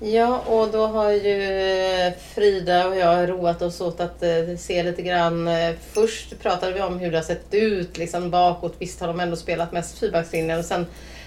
Ja, 0.00 0.38
och 0.38 0.68
då 0.68 0.86
har 0.86 1.10
ju 1.10 2.12
Frida 2.34 2.88
och 2.88 2.96
jag 2.96 3.30
roat 3.30 3.62
oss 3.62 3.80
åt 3.80 4.00
att 4.00 4.22
eh, 4.22 4.56
se 4.58 4.82
lite 4.82 5.02
grann. 5.02 5.48
Eh, 5.48 5.74
först 5.92 6.42
pratade 6.42 6.72
vi 6.72 6.80
om 6.80 6.98
hur 6.98 7.10
det 7.10 7.18
har 7.18 7.24
sett 7.24 7.54
ut 7.54 7.98
liksom 7.98 8.30
bakåt. 8.30 8.74
Visst 8.78 9.00
har 9.00 9.08
de 9.08 9.20
ändå 9.20 9.36
spelat 9.36 9.72
mest 9.72 9.98
fyrbackslinjen. 9.98 10.58
Och 10.58 10.64
sen 10.64 10.86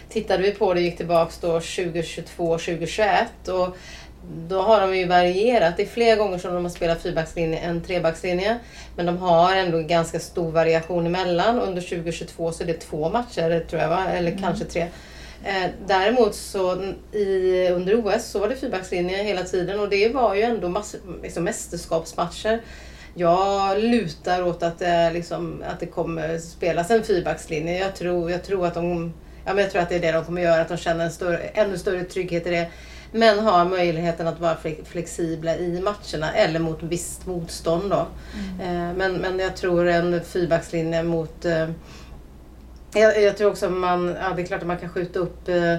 tittade 0.10 0.44
vi 0.44 0.52
på 0.52 0.74
det 0.74 0.80
och 0.80 0.84
gick 0.84 0.98
tillbaks 0.98 1.38
då 1.38 1.48
2022, 1.48 2.58
2021. 2.58 3.48
Och 3.48 3.78
då 4.48 4.62
har 4.62 4.82
de 4.82 4.98
ju 4.98 5.08
varierat. 5.08 5.78
Det 5.78 5.84
är 5.84 5.88
fler 5.88 6.18
gånger 6.18 6.38
som 6.38 6.54
de 6.54 6.66
har 6.66 6.72
spelat 6.72 7.02
fyrbackslinje 7.02 7.60
än 7.60 7.82
trebackslinje. 7.82 8.60
Men 8.96 9.06
de 9.06 9.18
har 9.18 9.56
ändå 9.56 9.80
ganska 9.80 10.20
stor 10.20 10.52
variation 10.52 11.06
emellan. 11.06 11.60
Under 11.60 11.82
2022 11.82 12.52
så 12.52 12.64
är 12.64 12.68
det 12.68 12.74
två 12.74 13.10
matcher, 13.10 13.66
tror 13.70 13.82
jag, 13.82 13.90
va? 13.90 14.06
eller 14.10 14.32
mm. 14.32 14.44
kanske 14.44 14.66
tre. 14.66 14.88
Eh, 15.44 15.70
däremot 15.88 16.36
så 16.36 16.94
i, 17.12 17.68
under 17.70 17.96
OS 17.96 18.26
så 18.26 18.40
var 18.40 18.50
det 18.50 18.56
fyrbackslinje 18.56 19.24
hela 19.24 19.44
tiden 19.44 19.80
och 19.80 19.90
det 19.90 20.14
var 20.14 20.36
ju 20.36 20.42
ändå 20.42 20.70
mass, 20.70 20.96
liksom 21.24 21.44
mästerskapsmatcher. 21.44 22.62
Jag 23.16 23.80
lutar 23.84 24.44
åt 24.44 24.64
att 24.64 24.80
det, 24.80 25.12
liksom, 25.14 25.64
att 25.68 25.80
det 25.80 25.86
kommer 25.86 26.38
spelas 26.38 26.92
en 26.92 27.04
fyrbackslinje. 27.04 27.80
Jag 27.80 27.96
tror, 27.96 28.32
jag 28.32 28.44
tror 28.44 28.68
att 28.68 28.74
de 28.74 29.14
Ja, 29.46 29.54
men 29.54 29.64
jag 29.64 29.72
tror 29.72 29.82
att 29.82 29.90
det 29.90 29.96
är 29.96 30.00
det 30.00 30.12
de 30.12 30.26
kommer 30.26 30.42
göra, 30.42 30.62
att 30.62 30.68
de 30.68 30.78
känner 30.78 31.06
en 31.06 31.12
större, 31.12 31.38
ännu 31.38 31.78
större 31.78 32.04
trygghet 32.04 32.48
i 32.48 32.50
det. 32.50 32.68
Men 33.12 33.40
har 33.40 33.66
möjligheten 33.66 34.28
att 34.28 34.40
vara 34.40 34.58
flexibla 34.86 35.56
i 35.56 35.82
matcherna 35.82 36.34
eller 36.34 36.60
mot 36.60 36.84
visst 36.84 37.26
motstånd. 37.26 37.90
Då. 37.90 38.06
Mm. 38.60 38.98
Men, 38.98 39.14
men 39.14 39.40
jag 39.40 39.56
tror 39.56 39.88
en 39.88 40.22
fyrbackslinje 40.24 41.04
mot... 41.04 41.46
Eh, 41.46 41.70
jag, 42.94 43.22
jag, 43.22 43.38
tror 43.38 43.50
också 43.52 43.70
man... 43.70 44.16
Ja, 44.22 44.34
det 44.36 44.42
är 44.42 44.46
klart 44.46 44.62
att 44.62 44.68
man 44.68 44.78
kan 44.78 44.90
skjuta 44.90 45.20
upp 45.20 45.50
eh, 45.50 45.74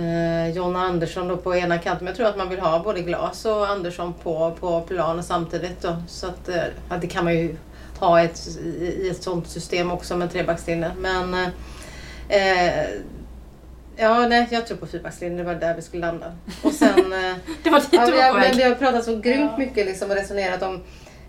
eh, 0.00 0.48
John 0.48 0.76
Andersson 0.76 1.28
då 1.28 1.36
på 1.36 1.56
ena 1.56 1.78
kanten. 1.78 2.04
Men 2.04 2.06
jag 2.06 2.16
tror 2.16 2.26
att 2.26 2.36
man 2.36 2.48
vill 2.48 2.60
ha 2.60 2.82
både 2.82 3.00
Glas 3.00 3.44
och 3.44 3.68
Andersson 3.68 4.14
på, 4.22 4.56
på 4.60 4.80
planen 4.80 5.24
samtidigt. 5.24 5.82
Då. 5.82 5.96
Så 6.08 6.26
att, 6.26 6.48
ja, 6.88 6.96
det 7.00 7.06
kan 7.06 7.24
man 7.24 7.34
ju 7.34 7.56
ha 7.98 8.20
ett, 8.20 8.58
i 8.78 9.08
ett 9.10 9.22
sånt 9.22 9.48
system 9.48 9.90
också 9.90 10.16
med 10.16 10.32
trebackslinje. 10.32 10.90
Men 10.98 11.34
eh, 12.28 12.84
Ja, 13.96 14.28
nej, 14.28 14.48
jag 14.50 14.66
tror 14.66 14.76
på 14.76 14.86
fyrbackslinjen. 14.86 15.38
Det 15.38 15.44
var 15.44 15.54
där 15.54 15.74
vi 15.74 15.82
skulle 15.82 16.06
landa. 16.06 16.32
Och 16.62 16.72
sen, 16.82 17.12
eh, 17.12 17.36
det 17.62 17.70
var 17.70 17.80
dit 17.80 17.88
ja, 17.92 18.06
du 18.06 18.12
var 18.12 18.32
på 18.32 18.38
väg. 18.38 18.56
Vi 18.56 18.62
har 18.62 18.74
pratat 18.74 19.04
så 19.04 19.16
grymt 19.16 19.50
ja. 19.52 19.58
mycket 19.58 19.86
liksom 19.86 20.10
och 20.10 20.16
resonerat 20.16 20.62
om 20.62 20.82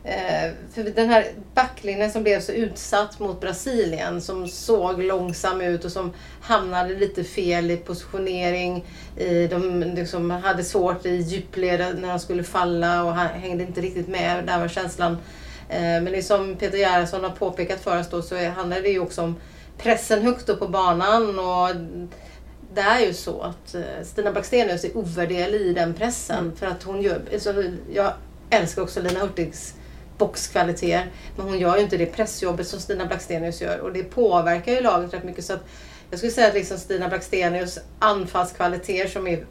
eh, 0.03 0.51
för 0.73 0.83
den 0.83 1.09
här 1.09 1.27
backlinjen 1.53 2.11
som 2.11 2.23
blev 2.23 2.39
så 2.39 2.51
utsatt 2.51 3.19
mot 3.19 3.41
Brasilien 3.41 4.21
som 4.21 4.47
såg 4.47 5.03
långsam 5.03 5.61
ut 5.61 5.85
och 5.85 5.91
som 5.91 6.13
hamnade 6.41 6.95
lite 6.95 7.23
fel 7.23 7.71
i 7.71 7.77
positionering. 7.77 8.85
I, 9.17 9.47
de 9.47 9.83
liksom 9.83 10.31
hade 10.31 10.63
svårt 10.63 11.05
i 11.05 11.15
djupled 11.15 11.99
när 12.01 12.09
de 12.09 12.19
skulle 12.19 12.43
falla 12.43 13.03
och 13.03 13.15
hängde 13.15 13.63
inte 13.63 13.81
riktigt 13.81 14.07
med. 14.07 14.45
Där 14.45 14.59
var 14.59 14.67
känslan. 14.67 15.17
Eh, 15.69 15.79
men 15.79 16.05
det 16.05 16.23
som 16.23 16.55
Peter 16.55 16.77
Gerhardsson 16.77 17.23
har 17.23 17.31
påpekat 17.31 17.83
för 17.83 17.99
oss 17.99 18.09
då 18.09 18.21
så 18.21 18.49
handlar 18.49 18.81
det 18.81 18.89
ju 18.89 18.99
också 18.99 19.21
om 19.21 19.35
pressen 19.77 20.21
högt 20.21 20.49
upp 20.49 20.59
på 20.59 20.67
banan 20.67 21.39
och 21.39 21.69
det 22.77 22.83
är 22.83 22.99
ju 22.99 23.13
så 23.13 23.41
att 23.41 23.75
eh, 23.75 24.03
Stina 24.03 24.31
Blackstenius 24.31 24.83
är 24.83 24.97
ovärderlig 24.97 25.61
i 25.61 25.73
den 25.73 25.93
pressen. 25.93 26.39
Mm. 26.39 26.55
För 26.55 26.65
att 26.65 26.83
hon 26.83 27.01
gör, 27.01 27.21
alltså, 27.33 27.63
jag 27.93 28.13
älskar 28.49 28.81
också 28.81 29.01
Lina 29.01 29.19
Hurtigs 29.19 29.73
boxkvaliteter. 30.17 31.11
Men 31.35 31.45
hon 31.45 31.59
gör 31.59 31.77
ju 31.77 31.83
inte 31.83 31.97
det 31.97 32.05
pressjobbet 32.05 32.67
som 32.67 32.79
Stina 32.79 33.05
Blackstenius 33.05 33.61
gör. 33.61 33.79
Och 33.79 33.93
det 33.93 34.03
påverkar 34.03 34.71
ju 34.71 34.81
laget 34.81 35.13
rätt 35.13 35.23
mycket. 35.23 35.45
Så 35.45 35.53
att 35.53 35.65
jag 36.09 36.19
skulle 36.19 36.31
säga 36.31 36.47
att 36.47 36.53
liksom 36.53 36.77
Stina 36.77 37.07
Blackstenius 37.07 37.79
anfallskvaliteter 37.99 39.09
som 39.09 39.27
är 39.27 39.45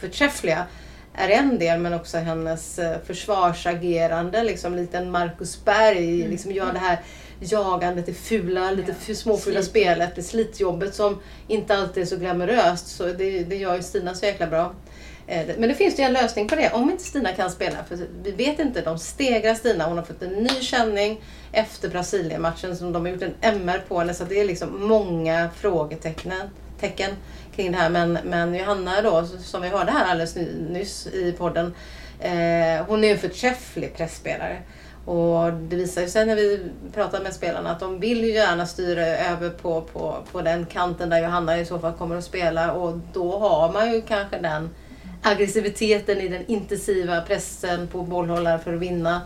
förträffliga 0.00 0.66
är 1.14 1.28
en 1.28 1.58
del 1.58 1.80
men 1.80 1.94
också 1.94 2.18
hennes 2.18 2.78
eh, 2.78 2.96
försvarsagerande. 3.06 4.44
Liksom, 4.44 4.74
lite 4.74 4.98
en 4.98 5.10
Marcus 5.10 5.64
Berg. 5.64 6.20
Mm. 6.20 6.30
Liksom, 6.30 6.52
gör 6.52 6.72
det 6.72 6.78
här 6.78 7.00
jagandet, 7.40 8.06
det 8.06 8.14
fula, 8.14 8.70
lite 8.70 8.94
ja. 9.06 9.14
småfula 9.14 9.62
spelet, 9.62 10.16
det 10.16 10.22
slitjobbet 10.22 10.94
som 10.94 11.20
inte 11.48 11.76
alltid 11.76 12.02
är 12.02 12.06
så 12.06 12.16
glamoröst. 12.16 12.86
Så 12.86 13.06
det, 13.06 13.44
det 13.44 13.56
gör 13.56 13.76
ju 13.76 13.82
Stina 13.82 14.14
så 14.14 14.26
jäkla 14.26 14.46
bra. 14.46 14.74
Eh, 15.26 15.46
Men 15.58 15.68
det 15.68 15.74
finns 15.74 15.98
ju 15.98 16.02
en 16.02 16.12
lösning 16.12 16.48
på 16.48 16.54
det 16.54 16.70
om 16.72 16.90
inte 16.90 17.04
Stina 17.04 17.32
kan 17.32 17.50
spela. 17.50 17.84
För 17.88 17.98
vi 18.22 18.30
vet 18.30 18.58
inte, 18.58 18.80
de 18.80 18.98
stegrar 18.98 19.54
Stina. 19.54 19.84
Hon 19.86 19.98
har 19.98 20.04
fått 20.04 20.22
en 20.22 20.32
ny 20.32 20.60
känning 20.60 21.20
efter 21.52 21.88
Brasilien-matchen 21.88 22.76
som 22.76 22.92
de 22.92 23.02
har 23.02 23.12
gjort 23.12 23.22
en 23.22 23.34
MR 23.40 23.84
på 23.88 23.98
henne. 23.98 24.14
Så 24.14 24.24
det 24.24 24.40
är 24.40 24.44
liksom 24.44 24.86
många 24.88 25.50
frågetecken 25.56 26.32
tecken 26.80 27.10
kring 27.56 27.72
det 27.72 27.78
här. 27.78 27.90
Men, 27.90 28.18
men 28.24 28.54
Johanna 28.54 29.02
då, 29.02 29.26
som 29.26 29.62
vi 29.62 29.68
hörde 29.68 29.92
här 29.92 30.10
alldeles 30.10 30.36
nyss 30.70 31.06
i 31.06 31.32
podden. 31.32 31.74
Eh, 32.20 32.86
hon 32.86 33.04
är 33.04 33.08
ju 33.08 33.14
en 33.14 33.18
förträfflig 33.18 33.96
pressspelare. 33.96 34.62
Och 35.08 35.52
det 35.52 35.76
visar 35.76 36.02
ju 36.02 36.08
sig 36.08 36.26
när 36.26 36.36
vi 36.36 36.60
pratar 36.94 37.22
med 37.22 37.34
spelarna 37.34 37.70
att 37.70 37.80
de 37.80 38.00
vill 38.00 38.24
ju 38.24 38.32
gärna 38.32 38.66
styra 38.66 39.06
över 39.06 39.50
på, 39.50 39.80
på, 39.80 40.16
på 40.32 40.42
den 40.42 40.66
kanten 40.66 41.10
där 41.10 41.22
Johanna 41.22 41.58
i 41.60 41.64
så 41.64 41.78
fall 41.78 41.92
kommer 41.92 42.16
att 42.16 42.24
spela. 42.24 42.72
Och 42.72 42.98
då 43.12 43.38
har 43.38 43.72
man 43.72 43.92
ju 43.92 44.02
kanske 44.02 44.38
den 44.38 44.70
aggressiviteten 45.22 46.18
i 46.18 46.28
den 46.28 46.46
intensiva 46.46 47.20
pressen 47.20 47.88
på 47.88 48.02
bollhållare 48.02 48.58
för 48.58 48.74
att 48.74 48.80
vinna 48.80 49.20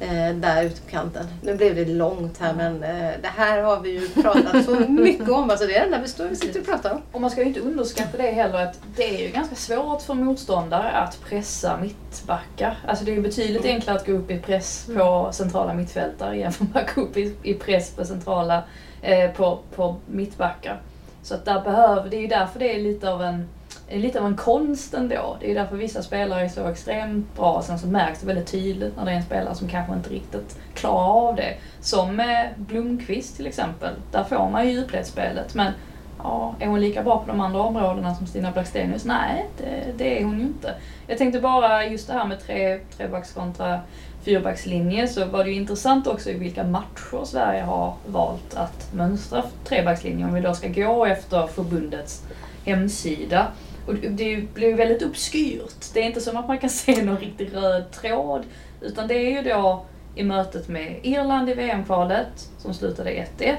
eh, 0.00 0.34
där 0.34 0.62
ute 0.62 0.80
på 0.80 0.90
kanten. 0.90 1.26
Nu 1.42 1.54
blev 1.54 1.74
det 1.74 1.84
långt 1.84 2.38
här 2.38 2.54
men 2.54 2.82
eh, 2.82 3.12
det 3.22 3.28
här 3.36 3.62
har 3.62 3.80
vi 3.80 3.90
ju 3.90 4.08
pratat 4.08 4.64
så 4.64 4.80
mycket 4.88 5.28
om. 5.28 5.50
Alltså 5.50 5.66
det 5.66 5.74
är 5.74 5.80
det 5.80 5.84
enda 5.84 6.00
vi, 6.00 6.08
står, 6.08 6.28
vi 6.28 6.36
sitter 6.36 6.60
och 6.60 6.66
pratar 6.66 6.92
om. 6.92 7.02
Och 7.12 7.20
man 7.20 7.30
ska 7.30 7.40
ju 7.40 7.46
inte 7.46 7.60
underskatta 7.60 8.16
det 8.16 8.30
heller 8.30 8.62
att 8.62 8.80
det 8.96 9.14
är 9.14 9.26
ju 9.26 9.32
ganska 9.32 9.54
svårt 9.54 10.02
för 10.02 10.14
motståndare 10.14 10.90
att 10.90 11.20
pressa 11.20 11.76
mittbackar. 11.76 12.78
Alltså 12.86 13.04
det 13.04 13.10
är 13.10 13.14
ju 13.14 13.22
betydligt 13.22 13.64
enklare 13.64 13.96
att 13.96 14.06
gå 14.06 14.12
upp 14.12 14.30
i 14.30 14.38
press 14.38 14.88
på 14.96 15.28
centrala 15.32 15.74
mittfältare 15.74 16.38
jämfört 16.38 16.74
med 16.74 16.82
att 16.82 16.94
gå 16.94 17.00
upp 17.00 17.16
i, 17.16 17.34
i 17.42 17.54
press 17.54 17.90
på 17.90 18.04
centrala 18.04 18.62
eh, 19.02 19.30
på, 19.30 19.58
på 19.74 19.96
mittbackar. 20.06 20.80
Så 21.22 21.34
att 21.34 21.44
där 21.44 21.60
behöver, 21.60 22.10
det 22.10 22.16
är 22.16 22.20
ju 22.20 22.26
därför 22.26 22.58
det 22.58 22.74
är 22.74 22.80
lite 22.80 23.10
av 23.10 23.22
en 23.22 23.48
det 23.88 23.94
är 23.94 23.98
lite 23.98 24.20
av 24.20 24.26
en 24.26 24.36
konst 24.36 24.94
ändå. 24.94 25.36
Det 25.40 25.50
är 25.50 25.54
därför 25.54 25.76
vissa 25.76 26.02
spelare 26.02 26.40
är 26.40 26.48
så 26.48 26.68
extremt 26.68 27.36
bra. 27.36 27.62
Sen 27.62 27.78
så 27.78 27.86
märks 27.86 28.20
det 28.20 28.26
väldigt 28.26 28.46
tydligt 28.46 28.96
när 28.96 29.04
det 29.04 29.10
är 29.10 29.16
en 29.16 29.22
spelare 29.22 29.54
som 29.54 29.68
kanske 29.68 29.92
inte 29.92 30.10
riktigt 30.10 30.58
klarar 30.74 31.28
av 31.28 31.36
det. 31.36 31.54
Som 31.80 32.16
med 32.16 32.54
Blomqvist 32.56 33.36
till 33.36 33.46
exempel. 33.46 33.94
Där 34.12 34.24
får 34.24 34.50
man 34.50 34.66
ju 34.66 34.72
djupledsspelet. 34.72 35.54
Men 35.54 35.72
ja, 36.18 36.54
är 36.58 36.66
hon 36.66 36.80
lika 36.80 37.02
bra 37.02 37.18
på 37.18 37.26
de 37.26 37.40
andra 37.40 37.62
områdena 37.62 38.14
som 38.14 38.26
Stina 38.26 38.50
Blackstenius? 38.50 39.04
Nej, 39.04 39.46
det, 39.58 39.92
det, 39.96 40.20
är 40.20 40.24
hon 40.24 40.38
ju 40.38 40.44
inte. 40.44 40.74
Jag 41.06 41.18
tänkte 41.18 41.40
bara 41.40 41.86
just 41.86 42.06
det 42.06 42.12
här 42.12 42.26
med 42.26 42.40
tre, 42.40 42.78
trebacks 42.96 43.32
kontra 43.32 43.80
fyrbackslinje 44.22 45.08
så 45.08 45.24
var 45.24 45.44
det 45.44 45.50
ju 45.50 45.56
intressant 45.56 46.06
också 46.06 46.30
i 46.30 46.38
vilka 46.38 46.64
matcher 46.64 47.24
Sverige 47.24 47.62
har 47.62 47.94
valt 48.06 48.54
att 48.54 48.92
mönstra 48.92 49.42
trebackslinje. 49.64 50.24
Om 50.24 50.34
vi 50.34 50.40
då 50.40 50.54
ska 50.54 50.68
gå 50.68 51.06
efter 51.06 51.46
förbundets 51.46 52.22
hemsida. 52.64 53.46
Och 53.86 53.94
det 53.94 54.54
blir 54.54 54.74
väldigt 54.74 55.02
obskyrt. 55.02 55.94
Det 55.94 56.00
är 56.00 56.04
inte 56.04 56.20
som 56.20 56.36
att 56.36 56.48
man 56.48 56.58
kan 56.58 56.70
se 56.84 57.04
någon 57.04 57.18
riktig 57.18 57.54
röd 57.54 57.90
tråd. 57.90 58.44
Utan 58.80 59.08
det 59.08 59.14
är 59.14 59.30
ju 59.30 59.50
då 59.50 59.84
i 60.14 60.22
mötet 60.22 60.68
med 60.68 61.00
Irland 61.02 61.50
i 61.50 61.54
VM-kvalet 61.54 62.50
som 62.58 62.74
slutade 62.74 63.26
1-1. 63.38 63.56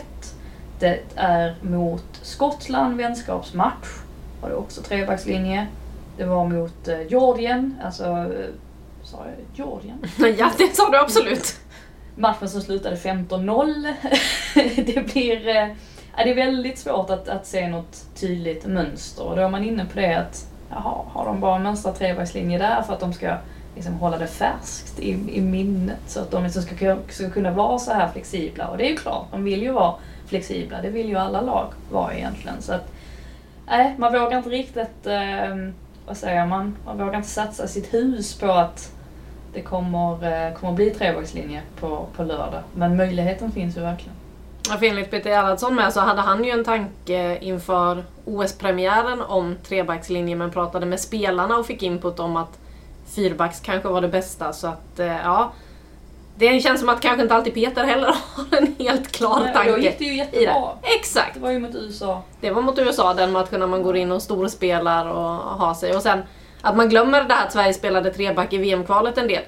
Det 0.80 1.00
är 1.16 1.56
mot 1.62 2.20
Skottland 2.22 2.98
vänskapsmatch. 2.98 3.88
Var 4.42 4.50
det 4.50 4.56
också 4.56 4.82
trebackslinje. 4.82 5.68
Det 6.18 6.26
var 6.26 6.48
mot 6.48 6.88
eh, 6.88 7.08
Georgien, 7.10 7.76
alltså 7.84 8.04
sa 9.04 9.26
jag 9.26 9.36
Georgien? 9.56 9.98
ja, 10.40 10.52
det 10.58 10.76
sa 10.76 10.90
du 10.90 10.98
absolut. 10.98 11.60
Matchen 12.16 12.50
som 12.50 12.62
slutade 12.62 12.96
15-0. 12.96 13.94
det 14.86 15.14
blir 15.14 15.76
eh, 16.18 16.24
det 16.24 16.32
är 16.32 16.36
väldigt 16.36 16.80
svårt 16.80 17.10
att, 17.10 17.30
att 17.30 17.46
se 17.46 17.68
något 17.68 18.06
tydligt 18.16 18.66
mönster 18.66 19.24
och 19.24 19.36
då 19.36 19.42
är 19.42 19.50
man 19.50 19.64
inne 19.64 19.86
på 19.86 20.00
det 20.00 20.14
att 20.14 20.48
jaha, 20.70 21.02
har 21.14 21.26
de 21.26 21.40
bara 21.40 21.60
mönstrat 21.60 21.98
trevägslinje 21.98 22.58
där 22.58 22.82
för 22.82 22.94
att 22.94 23.00
de 23.00 23.14
ska 23.14 23.38
liksom 23.76 23.94
hålla 23.94 24.18
det 24.18 24.28
färskt 24.28 25.00
i, 25.00 25.10
i 25.38 25.42
minnet 25.42 26.00
så 26.08 26.20
att 26.20 26.32
de 26.32 26.44
liksom 26.44 26.62
ska, 26.62 26.98
ska 27.10 27.30
kunna 27.30 27.52
vara 27.52 27.80
så 27.80 27.94
här 27.94 28.12
flexibla. 28.12 28.68
Och 28.68 28.78
det 28.78 28.88
är 28.88 28.90
ju 28.90 28.98
klart, 28.98 29.26
de 29.32 29.44
vill 29.44 29.62
ju 29.62 29.72
vara 29.72 29.96
flexibla. 30.28 30.82
Det 30.82 30.90
vill 30.90 31.10
ju 31.10 31.16
alla 31.16 31.42
lag 31.42 31.68
vara 31.92 32.14
egentligen. 32.14 32.62
Så 32.62 32.74
att, 32.74 32.92
nej, 33.68 33.96
man 33.98 34.14
vågar 34.14 34.38
inte 34.38 34.50
riktigt, 34.50 35.08
eh, 35.08 35.72
vad 36.08 36.18
säger 36.18 36.46
man, 36.46 36.78
man 36.86 36.98
vågar 36.98 37.16
inte 37.16 37.30
satsa 37.30 37.68
sitt 37.68 37.94
hus 37.94 38.40
på 38.40 38.52
att 38.52 38.92
det 39.54 39.62
kommer, 39.62 40.48
eh, 40.48 40.54
kommer 40.54 40.74
bli 40.74 40.92
trevägslinje 40.92 41.62
på, 41.80 42.06
på 42.16 42.24
lördag. 42.24 42.62
Men 42.74 42.98
möjligheten 42.98 43.52
finns 43.52 43.78
ju 43.78 43.82
verkligen. 43.82 44.16
Ja, 44.70 44.78
för 44.78 44.86
enligt 44.86 45.12
Peter 45.12 45.30
Gerhardsson 45.30 45.76
med 45.76 45.94
så 45.94 46.00
hade 46.00 46.22
han 46.22 46.44
ju 46.44 46.52
en 46.52 46.64
tanke 46.64 47.38
inför 47.42 48.04
OS-premiären 48.26 49.22
om 49.22 49.56
trebackslinje 49.68 50.36
men 50.36 50.52
pratade 50.52 50.86
med 50.86 51.00
spelarna 51.00 51.58
och 51.58 51.66
fick 51.66 51.84
input 51.84 52.20
om 52.20 52.38
att 52.38 52.60
fyrbacks 53.16 53.60
kanske 53.60 53.90
var 53.90 54.02
det 54.02 54.08
bästa. 54.08 54.54
Så 54.54 54.68
att 54.68 55.00
eh, 55.00 55.08
ja, 55.08 55.52
det 56.36 56.60
känns 56.60 56.80
som 56.80 56.90
att 56.90 57.02
kanske 57.02 57.22
inte 57.22 57.36
alltid 57.36 57.54
Peter 57.54 57.84
heller 57.84 58.08
har 58.36 58.58
en 58.58 58.76
helt 58.80 59.12
klar 59.12 59.40
Nej, 59.44 59.54
tanke. 59.54 59.72
Då 59.72 59.78
gick 59.78 60.00
det 60.00 60.06
ju 60.06 60.16
jättebra. 60.16 60.72
Exakt. 60.82 61.34
Det 61.34 61.40
var 61.40 61.52
ju 61.52 61.60
mot 61.60 61.76
USA. 61.76 62.22
Det 62.42 62.52
var 62.52 62.62
mot 62.62 62.80
USA 62.80 63.14
den 63.14 63.32
matchen 63.32 63.60
när 63.60 63.68
man 63.68 63.84
går 63.84 63.98
in 63.98 64.12
och 64.12 64.22
storspelar 64.22 65.06
och 65.06 65.32
har 65.60 65.74
sig. 65.74 65.96
Och 65.96 66.02
sen 66.02 66.24
att 66.62 66.78
man 66.78 66.90
glömmer 66.90 67.24
det 67.24 67.34
här 67.34 67.46
att 67.46 67.54
Sverige 67.54 67.74
spelade 67.74 68.14
treback 68.14 68.54
i 68.54 68.58
VM-kvalet 68.58 69.18
en 69.18 69.28
del. 69.28 69.44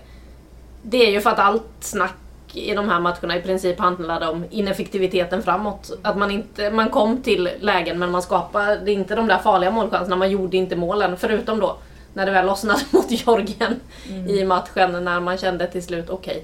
Det 0.81 1.05
är 1.07 1.11
ju 1.11 1.21
för 1.21 1.29
att 1.29 1.39
allt 1.39 1.63
snack 1.79 2.15
i 2.53 2.75
de 2.75 2.89
här 2.89 2.99
matcherna 2.99 3.37
i 3.37 3.41
princip 3.41 3.79
handlade 3.79 4.27
om 4.27 4.45
ineffektiviteten 4.49 5.43
framåt. 5.43 5.91
Att 6.01 6.17
man, 6.17 6.31
inte, 6.31 6.71
man 6.71 6.89
kom 6.89 7.21
till 7.21 7.49
lägen 7.59 7.99
men 7.99 8.11
man 8.11 8.21
skapade 8.21 8.91
inte 8.91 9.15
de 9.15 9.27
där 9.27 9.37
farliga 9.37 9.71
målchanserna, 9.71 10.15
man 10.15 10.31
gjorde 10.31 10.57
inte 10.57 10.75
målen. 10.75 11.17
Förutom 11.17 11.59
då 11.59 11.77
när 12.13 12.25
det 12.25 12.31
väl 12.31 12.45
lossnade 12.45 12.81
mot 12.91 13.11
Georgien 13.11 13.79
mm. 14.09 14.27
i 14.27 14.45
matchen 14.45 15.03
när 15.03 15.19
man 15.19 15.37
kände 15.37 15.67
till 15.67 15.83
slut, 15.83 16.09
okej, 16.09 16.31
okay, 16.31 16.43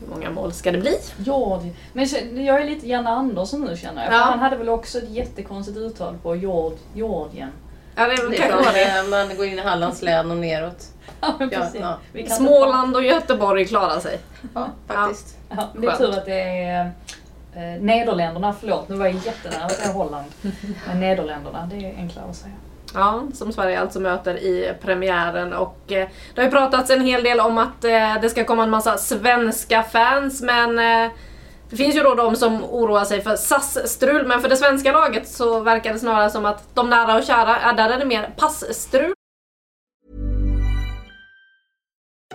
hur 0.00 0.14
många 0.14 0.30
mål 0.30 0.52
ska 0.52 0.72
det 0.72 0.78
bli? 0.78 0.96
Georgien. 1.16 1.74
Men 1.92 2.06
jag 2.44 2.60
är 2.60 2.64
lite 2.64 2.88
Janne 2.88 3.10
Andersson 3.10 3.60
nu 3.60 3.76
känner 3.76 4.04
jag. 4.04 4.12
Ja. 4.12 4.18
Han 4.18 4.38
hade 4.38 4.56
väl 4.56 4.68
också 4.68 4.98
ett 4.98 5.10
jättekonstigt 5.10 5.78
uttal 5.78 6.14
på 6.22 6.36
Jord. 6.36 6.74
Ja, 7.94 8.06
det, 8.06 8.30
det 8.30 8.36
kanske 8.36 8.56
var 8.56 8.72
det. 8.72 9.10
Man 9.10 9.36
går 9.36 9.46
in 9.46 9.58
i 9.58 9.62
Hallands 9.62 10.02
län 10.02 10.30
och 10.30 10.36
neråt. 10.36 10.86
Ja, 11.20 11.48
ja, 11.74 11.98
ja. 12.12 12.26
Småland 12.26 12.96
och 12.96 13.04
Göteborg 13.04 13.66
klarar 13.66 14.00
sig. 14.00 14.18
Ja, 14.54 14.68
faktiskt. 14.86 15.36
Ja, 15.50 15.68
det 15.74 15.86
är 15.86 15.96
tur 15.96 16.10
att 16.10 16.24
det 16.24 16.40
är 16.42 16.92
eh, 17.54 17.82
Nederländerna, 17.82 18.54
förlåt 18.60 18.88
nu 18.88 18.96
var 18.96 19.06
jag 19.06 19.14
jättenära 19.14 19.64
att 19.64 19.72
säga 19.72 19.92
Holland. 19.92 20.26
Men 20.86 21.00
Nederländerna, 21.00 21.68
det 21.72 21.76
är 21.76 21.94
enklare 21.96 22.26
att 22.30 22.36
säga. 22.36 22.54
Ja, 22.94 23.22
som 23.34 23.52
Sverige 23.52 23.80
alltså 23.80 24.00
möter 24.00 24.34
i 24.36 24.72
premiären 24.82 25.52
och 25.52 25.78
eh, 25.92 26.08
det 26.34 26.40
har 26.40 26.44
ju 26.44 26.50
pratats 26.50 26.90
en 26.90 27.00
hel 27.00 27.22
del 27.22 27.40
om 27.40 27.58
att 27.58 27.84
eh, 27.84 28.20
det 28.20 28.30
ska 28.30 28.44
komma 28.44 28.62
en 28.62 28.70
massa 28.70 28.96
svenska 28.96 29.82
fans 29.82 30.42
men 30.42 30.78
eh, 30.78 31.10
det 31.70 31.76
finns 31.76 31.96
ju 31.96 32.02
då 32.02 32.14
de 32.14 32.36
som 32.36 32.64
oroar 32.64 33.04
sig 33.04 33.22
för 33.22 33.36
SAS-strul 33.36 34.26
men 34.26 34.40
för 34.40 34.48
det 34.48 34.56
svenska 34.56 34.92
laget 34.92 35.28
så 35.28 35.60
verkar 35.60 35.92
det 35.92 35.98
snarare 35.98 36.30
som 36.30 36.44
att 36.44 36.74
de 36.74 36.90
nära 36.90 37.18
och 37.18 37.24
kära, 37.24 37.56
ja, 37.62 37.72
där 37.72 37.90
är 37.90 37.98
det 37.98 38.04
mer 38.04 38.34
passstrul. 38.36 39.12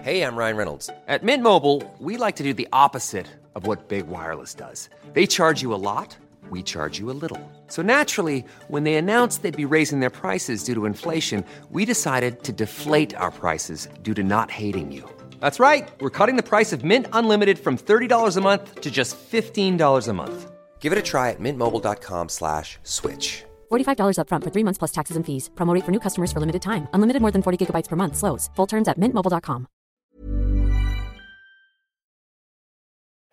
Hej, 0.02 0.18
jag 0.18 0.40
Ryan 0.40 0.58
Reynolds. 0.58 0.88
På 0.88 1.26
Mint 1.26 1.44
Mobile, 1.44 1.82
we 2.00 2.26
like 2.26 2.38
to 2.38 2.44
do 2.44 2.54
the 2.54 2.68
opposite 2.72 3.26
of 3.54 3.68
what 3.68 3.90
Big 3.90 4.06
Wireless 4.08 4.56
does. 4.56 4.90
They 5.14 5.28
charge 5.28 5.62
you 5.62 5.74
a 5.74 5.78
lot, 5.78 6.18
we 6.52 6.64
charge 6.64 7.00
you 7.00 7.12
a 7.12 7.18
little. 7.22 7.40
So 7.68 7.82
naturally, 7.82 8.46
when 8.70 8.84
they 8.84 8.96
announced 8.96 9.42
they'd 9.42 9.68
be 9.68 9.76
raising 9.78 10.00
their 10.00 10.10
prices 10.10 10.64
due 10.64 10.74
to 10.76 10.86
inflation, 10.86 11.44
we 11.70 11.86
decided 11.86 12.44
to 12.44 12.52
deflate 12.52 13.14
our 13.16 13.32
prices 13.32 13.90
due 14.02 14.14
to 14.14 14.24
not 14.24 14.50
hating 14.52 14.92
you. 14.92 15.04
That's 15.40 15.60
right. 15.60 15.90
We're 16.00 16.10
cutting 16.10 16.38
the 16.38 16.50
price 16.50 16.74
of 16.74 16.84
Mint 16.84 17.08
Unlimited 17.14 17.60
from 17.60 17.78
$30 17.78 18.38
a 18.38 18.42
month 18.42 18.82
to 18.82 18.90
just 18.90 19.18
$15 19.32 20.08
a 20.08 20.14
month. 20.14 20.52
Give 20.80 20.92
it 20.94 20.98
a 20.98 21.02
try 21.02 21.30
at 21.30 21.40
mintmobile.com 21.40 22.30
slash 22.30 22.80
switch. 22.84 23.44
$45 23.72 24.18
upfront 24.18 24.44
for 24.44 24.52
three 24.52 24.64
months 24.64 24.80
plus 24.80 24.92
taxes 24.92 25.18
and 25.18 25.26
fees. 25.26 25.50
Promote 25.56 25.84
for 25.86 25.92
new 25.92 26.00
customers 26.00 26.32
for 26.32 26.40
limited 26.40 26.62
time. 26.62 26.88
Unlimited 26.94 27.22
more 27.22 27.32
than 27.32 27.42
40 27.42 27.58
gigabytes 27.66 27.90
per 27.90 27.96
month. 27.96 28.16
Slows. 28.16 28.50
Full 28.56 28.68
terms 28.68 28.88
at 28.88 28.98
mintmobile.com. 28.98 29.66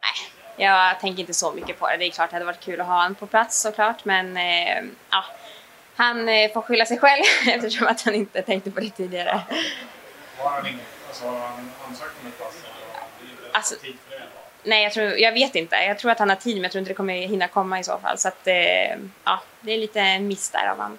Nej, 0.02 0.66
jag 0.66 1.00
tänker 1.00 1.20
inte 1.20 1.34
så 1.34 1.52
mycket 1.52 1.78
på 1.78 1.88
det. 1.88 1.96
Det 1.96 2.04
är 2.04 2.10
klart 2.10 2.30
det 2.30 2.36
hade 2.36 2.46
varit 2.46 2.60
kul 2.60 2.80
att 2.80 2.86
ha 2.86 2.94
honom 2.96 3.14
på 3.14 3.26
plats 3.26 3.60
såklart. 3.60 4.04
Men 4.04 4.36
eh, 4.36 4.84
ja, 5.10 5.24
han 5.96 6.28
eh, 6.28 6.52
får 6.52 6.62
skylla 6.62 6.86
sig 6.86 6.98
själv 6.98 7.22
eftersom 7.48 7.86
att 7.86 8.02
han 8.02 8.14
inte 8.14 8.42
tänkte 8.42 8.70
på 8.70 8.80
det 8.80 8.90
tidigare. 8.90 9.42
Alltså, 11.08 11.26
har 11.26 11.38
han 11.38 11.70
ansökt 11.88 12.12
om 12.22 12.28
ett 12.28 12.38
pass? 12.38 12.54
Alltså, 13.52 13.74
nej, 14.62 14.82
jag, 14.82 14.92
tror, 14.92 15.06
jag 15.18 15.32
vet 15.32 15.54
inte. 15.54 15.76
Jag 15.76 15.98
tror 15.98 16.10
att 16.10 16.18
han 16.18 16.28
har 16.28 16.36
tid, 16.36 16.54
men 16.54 16.62
jag 16.62 16.72
tror 16.72 16.78
inte 16.80 16.90
det 16.90 16.94
kommer 16.94 17.14
hinna 17.14 17.48
komma 17.48 17.80
i 17.80 17.84
så 17.84 17.98
fall. 17.98 18.18
Så 18.18 18.28
att, 18.28 18.46
eh, 18.46 18.96
ja, 19.24 19.40
det 19.60 19.72
är 19.72 19.78
lite 19.78 20.18
miss 20.18 20.50
där 20.50 20.68
av 20.70 20.76
honom. 20.76 20.98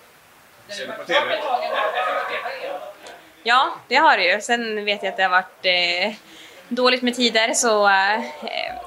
Ja, 3.43 3.73
det 3.87 3.95
har 3.95 4.17
det 4.17 4.23
ju. 4.23 4.41
Sen 4.41 4.85
vet 4.85 5.03
jag 5.03 5.11
att 5.11 5.17
det 5.17 5.23
har 5.23 5.29
varit 5.29 5.65
eh, 5.65 6.13
dåligt 6.67 7.01
med 7.01 7.15
tider 7.15 7.53
så 7.53 7.87
eh, 7.87 8.25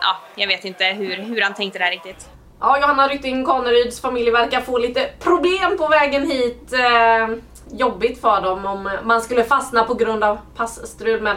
ja, 0.00 0.16
jag 0.34 0.48
vet 0.48 0.64
inte 0.64 0.84
hur, 0.84 1.16
hur 1.16 1.40
han 1.40 1.54
tänkte 1.54 1.78
där 1.78 1.90
riktigt. 1.90 2.28
Ja, 2.60 2.80
Johanna 2.80 3.08
Rytting 3.08 3.44
Kaneryds 3.44 4.00
familj 4.00 4.30
verkar 4.30 4.60
få 4.60 4.78
lite 4.78 5.10
problem 5.18 5.76
på 5.78 5.88
vägen 5.88 6.30
hit. 6.30 6.72
Eh, 6.72 7.28
jobbigt 7.72 8.20
för 8.20 8.40
dem 8.40 8.66
om 8.66 8.90
man 9.04 9.20
skulle 9.20 9.44
fastna 9.44 9.84
på 9.84 9.94
grund 9.94 10.24
av 10.24 10.38
passstrul 10.56 11.22
men 11.22 11.36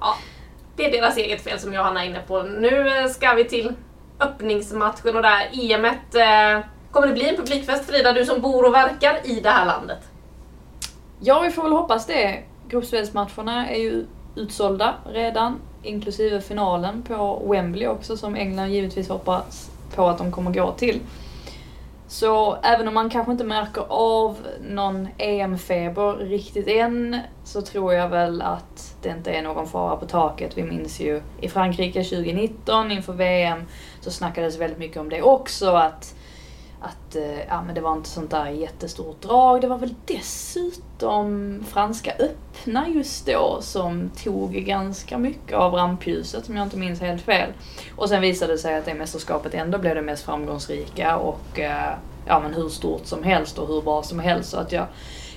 ja, 0.00 0.14
det 0.76 0.86
är 0.86 1.00
deras 1.00 1.16
eget 1.16 1.44
fel 1.44 1.58
som 1.58 1.74
Johanna 1.74 2.04
är 2.04 2.08
inne 2.08 2.20
på. 2.26 2.42
Nu 2.42 2.88
eh, 2.88 3.08
ska 3.08 3.34
vi 3.34 3.44
till 3.44 3.72
öppningsmatchen 4.20 5.16
och 5.16 5.22
där 5.22 5.50
EMet. 5.52 6.14
Eh, 6.14 6.66
kommer 6.90 7.06
det 7.06 7.14
bli 7.14 7.28
en 7.28 7.36
publikfest 7.36 7.90
Frida, 7.90 8.12
du 8.12 8.24
som 8.24 8.40
bor 8.40 8.66
och 8.66 8.74
verkar 8.74 9.18
i 9.24 9.40
det 9.40 9.50
här 9.50 9.66
landet? 9.66 9.98
Ja, 11.20 11.40
vi 11.40 11.50
får 11.50 11.62
väl 11.62 11.72
hoppas 11.72 12.06
det. 12.06 12.42
Gruppspelsmatcherna 12.68 13.68
är 13.68 13.78
ju 13.78 14.06
utsålda 14.36 14.94
redan, 15.12 15.58
inklusive 15.82 16.40
finalen 16.40 17.02
på 17.02 17.42
Wembley 17.50 17.86
också 17.86 18.16
som 18.16 18.34
England 18.34 18.70
givetvis 18.70 19.08
hoppas 19.08 19.70
på 19.94 20.06
att 20.08 20.18
de 20.18 20.32
kommer 20.32 20.50
gå 20.50 20.72
till. 20.72 21.00
Så 22.12 22.56
även 22.62 22.88
om 22.88 22.94
man 22.94 23.10
kanske 23.10 23.32
inte 23.32 23.44
märker 23.44 23.84
av 23.88 24.36
någon 24.60 25.08
EM-feber 25.18 26.16
riktigt 26.16 26.68
än 26.68 27.18
så 27.44 27.62
tror 27.62 27.94
jag 27.94 28.08
väl 28.08 28.42
att 28.42 28.96
det 29.02 29.08
inte 29.08 29.32
är 29.32 29.42
någon 29.42 29.68
fara 29.68 29.96
på 29.96 30.06
taket. 30.06 30.58
Vi 30.58 30.62
minns 30.62 31.00
ju 31.00 31.22
i 31.40 31.48
Frankrike 31.48 32.04
2019 32.04 32.90
inför 32.90 33.12
VM 33.12 33.62
så 34.00 34.10
snackades 34.10 34.58
väldigt 34.58 34.78
mycket 34.78 34.96
om 34.96 35.08
det 35.08 35.22
också 35.22 35.70
att 35.70 36.14
att 36.82 37.16
eh, 37.16 37.44
ja, 37.48 37.62
men 37.62 37.74
det 37.74 37.80
var 37.80 37.92
inte 37.92 38.08
sånt 38.08 38.30
där 38.30 38.46
jättestort 38.46 39.22
drag. 39.22 39.60
Det 39.60 39.68
var 39.68 39.78
väl 39.78 39.94
dessutom 40.04 41.58
Franska 41.68 42.12
öppna 42.18 42.88
just 42.88 43.26
då 43.26 43.58
som 43.60 44.10
tog 44.24 44.52
ganska 44.52 45.18
mycket 45.18 45.56
av 45.56 45.74
rampljuset 45.74 46.48
om 46.48 46.56
jag 46.56 46.66
inte 46.66 46.76
minns 46.76 47.00
helt 47.00 47.22
fel. 47.22 47.52
Och 47.96 48.08
sen 48.08 48.20
visade 48.20 48.52
det 48.52 48.58
sig 48.58 48.78
att 48.78 48.84
det 48.84 48.94
mästerskapet 48.94 49.54
ändå 49.54 49.78
blev 49.78 49.94
det 49.94 50.02
mest 50.02 50.24
framgångsrika 50.24 51.16
och 51.16 51.60
eh, 51.60 51.94
ja 52.26 52.40
men 52.40 52.54
hur 52.54 52.68
stort 52.68 53.06
som 53.06 53.22
helst 53.22 53.58
och 53.58 53.68
hur 53.68 53.82
bra 53.82 54.02
som 54.02 54.18
helst. 54.18 54.50
Så 54.50 54.56
att 54.56 54.72
jag, 54.72 54.86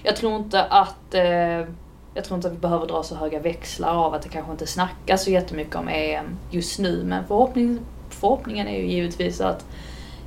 jag 0.04 0.16
tror 0.16 0.36
inte 0.36 0.64
att 0.64 1.14
eh, 1.14 1.68
jag 2.16 2.24
tror 2.26 2.36
inte 2.36 2.48
att 2.48 2.54
vi 2.54 2.58
behöver 2.58 2.88
dra 2.88 3.04
så 3.04 3.16
höga 3.16 3.40
växlar 3.40 3.94
av 3.94 4.14
att 4.14 4.22
det 4.22 4.30
kanske 4.30 4.52
inte 4.52 4.68
snackas 4.68 5.24
så 5.24 5.32
jättemycket 5.32 5.76
om 5.76 5.88
EM 5.88 6.38
just 6.52 6.80
nu. 6.80 7.04
Men 7.04 7.28
förhoppning, 7.28 7.80
förhoppningen 8.10 8.68
är 8.68 8.78
ju 8.78 8.86
givetvis 8.86 9.42
att 9.42 9.66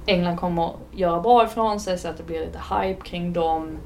England 0.08 0.36
kommer 0.36 0.72
göra 0.92 1.20
bra 1.20 1.44
ifrån 1.44 1.80
sig 1.80 1.98
så 1.98 2.08
att 2.08 2.16
det 2.16 2.22
blir 2.22 2.40
lite 2.40 2.60
hype 2.74 3.00
kring 3.00 3.32
dem. 3.32 3.78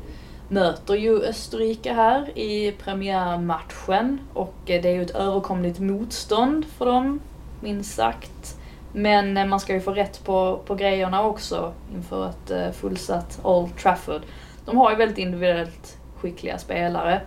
Möter 0.48 0.94
ju 0.94 1.22
Österrike 1.22 1.92
här 1.92 2.38
i 2.38 2.72
premiärmatchen 2.72 4.20
och 4.35 4.54
det 4.64 4.85
är 4.85 4.92
ju 4.92 5.02
ett 5.02 5.11
överkomligt 5.11 5.78
motstånd 5.78 6.64
för 6.64 6.87
dem, 6.87 7.20
minst 7.61 7.94
sagt. 7.94 8.58
Men 8.92 9.37
eh, 9.37 9.46
man 9.46 9.61
ska 9.61 9.74
ju 9.74 9.80
få 9.80 9.90
rätt 9.90 10.24
på, 10.24 10.61
på 10.66 10.74
grejerna 10.74 11.24
också 11.24 11.72
inför 11.94 12.28
ett 12.28 12.50
eh, 12.50 12.70
fullsatt 12.70 13.40
Old 13.42 13.76
Trafford. 13.76 14.22
De 14.64 14.76
har 14.76 14.90
ju 14.90 14.96
väldigt 14.96 15.18
individuellt 15.18 15.98
skickliga 16.16 16.58
spelare. 16.58 17.20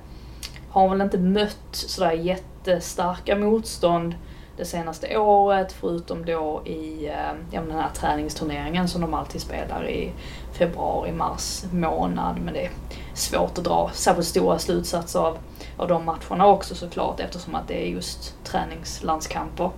Har 0.70 0.90
väl 0.90 1.02
inte 1.02 1.18
mött 1.18 1.68
sådär 1.72 2.12
jättestarka 2.12 3.36
motstånd 3.36 4.16
det 4.58 4.66
senaste 4.66 5.18
året 5.18 5.72
förutom 5.72 6.26
då 6.26 6.62
i 6.66 7.08
eh, 7.08 7.34
ja, 7.52 7.62
den 7.62 7.72
här 7.72 7.90
träningsturneringen 7.94 8.88
som 8.88 9.02
de 9.02 9.14
alltid 9.14 9.42
spelar 9.42 9.90
i 9.90 10.12
februari, 10.54 11.12
mars 11.12 11.64
månad. 11.72 12.38
Men 12.42 12.54
det 12.54 12.66
är 12.66 12.72
svårt 13.14 13.58
att 13.58 13.64
dra 13.64 13.92
särskilt 13.94 14.28
stora 14.28 14.60
slutsatser 14.60 15.20
av, 15.20 15.38
av 15.78 15.88
de 15.88 16.06
matcherna 16.06 16.48
också 16.48 16.76
såklart 16.76 17.20
eftersom 17.20 17.56
att 17.56 17.68
det 17.68 17.88
är 17.88 17.90
just 17.90 18.44
träningslandskamper. 18.44 19.70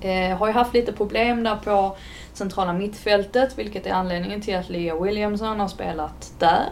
Eh, 0.00 0.38
har 0.38 0.46
ju 0.46 0.52
haft 0.52 0.74
lite 0.74 0.92
problem 0.92 1.44
där 1.44 1.56
på 1.56 1.96
centrala 2.32 2.72
mittfältet 2.72 3.58
vilket 3.58 3.86
är 3.86 3.92
anledningen 3.92 4.40
till 4.40 4.56
att 4.56 4.68
Leah 4.68 5.02
Williamson 5.02 5.60
har 5.60 5.68
spelat 5.68 6.32
där. 6.38 6.68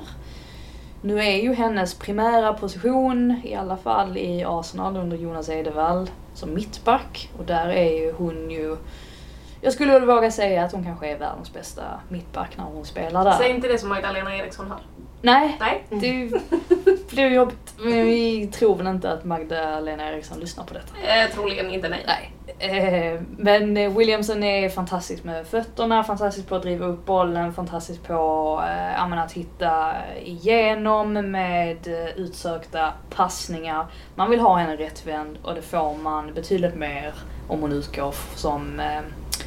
Nu 1.05 1.21
är 1.21 1.43
ju 1.43 1.55
hennes 1.55 1.95
primära 1.95 2.53
position, 2.53 3.41
i 3.45 3.55
alla 3.55 3.77
fall 3.77 4.17
i 4.17 4.45
Arsenal 4.45 4.97
under 4.97 5.17
Jonas 5.17 5.49
Edevall, 5.49 6.11
som 6.35 6.55
mittback. 6.55 7.31
Och 7.39 7.45
där 7.45 7.69
är 7.69 7.93
ju 7.93 8.13
hon 8.13 8.51
ju... 8.51 8.77
Jag 9.61 9.73
skulle 9.73 9.93
väl 9.93 10.05
våga 10.05 10.31
säga 10.31 10.65
att 10.65 10.73
hon 10.73 10.85
kanske 10.85 11.09
är 11.09 11.19
världens 11.19 11.53
bästa 11.53 11.83
mittback 12.09 12.57
när 12.57 12.65
hon 12.65 12.85
spelar 12.85 13.25
där. 13.25 13.33
Säg 13.33 13.51
inte 13.51 13.69
det 13.69 13.79
som 13.79 13.89
Magdalena 13.89 14.37
Eriksson 14.37 14.71
har. 14.71 14.81
Nej, 15.23 15.57
Nej. 15.61 15.85
det 15.89 16.41
blir 17.11 17.31
jobbigt. 17.35 17.75
Men 17.79 18.07
vi 18.07 18.47
tror 18.47 18.77
väl 18.77 18.87
inte 18.87 19.13
att 19.13 19.25
Magdalena 19.25 20.09
Eriksson 20.09 20.41
lyssnar 20.41 20.65
på 20.65 20.75
detta. 20.75 21.23
Eh, 21.23 21.31
troligen 21.31 21.71
inte 21.71 21.89
nej. 21.89 22.05
Nej. 22.07 22.33
Eh, 22.65 23.21
men 23.37 23.77
eh, 23.77 23.97
Williamson 23.97 24.43
är 24.43 24.69
fantastisk 24.69 25.25
med 25.25 25.47
fötterna, 25.47 26.05
fantastisk 26.05 26.49
på 26.49 26.55
att 26.55 26.63
driva 26.63 26.87
upp 26.87 27.07
bollen, 27.07 27.53
fantastisk 27.53 28.03
på 28.03 28.63
eh, 28.69 29.03
att 29.03 29.33
hitta 29.33 29.93
igenom 30.25 31.13
med 31.13 31.87
eh, 31.87 32.17
utsökta 32.17 32.93
passningar. 33.11 33.87
Man 34.15 34.31
vill 34.31 34.41
ha 34.41 34.57
henne 34.57 34.77
rättvänd 34.77 35.39
och 35.43 35.55
det 35.55 35.63
får 35.63 35.99
man 35.99 36.35
betydligt 36.35 36.75
mer 36.75 37.15
om 37.49 37.61
hon 37.61 37.73
utgår 37.73 38.15
som, 38.35 38.81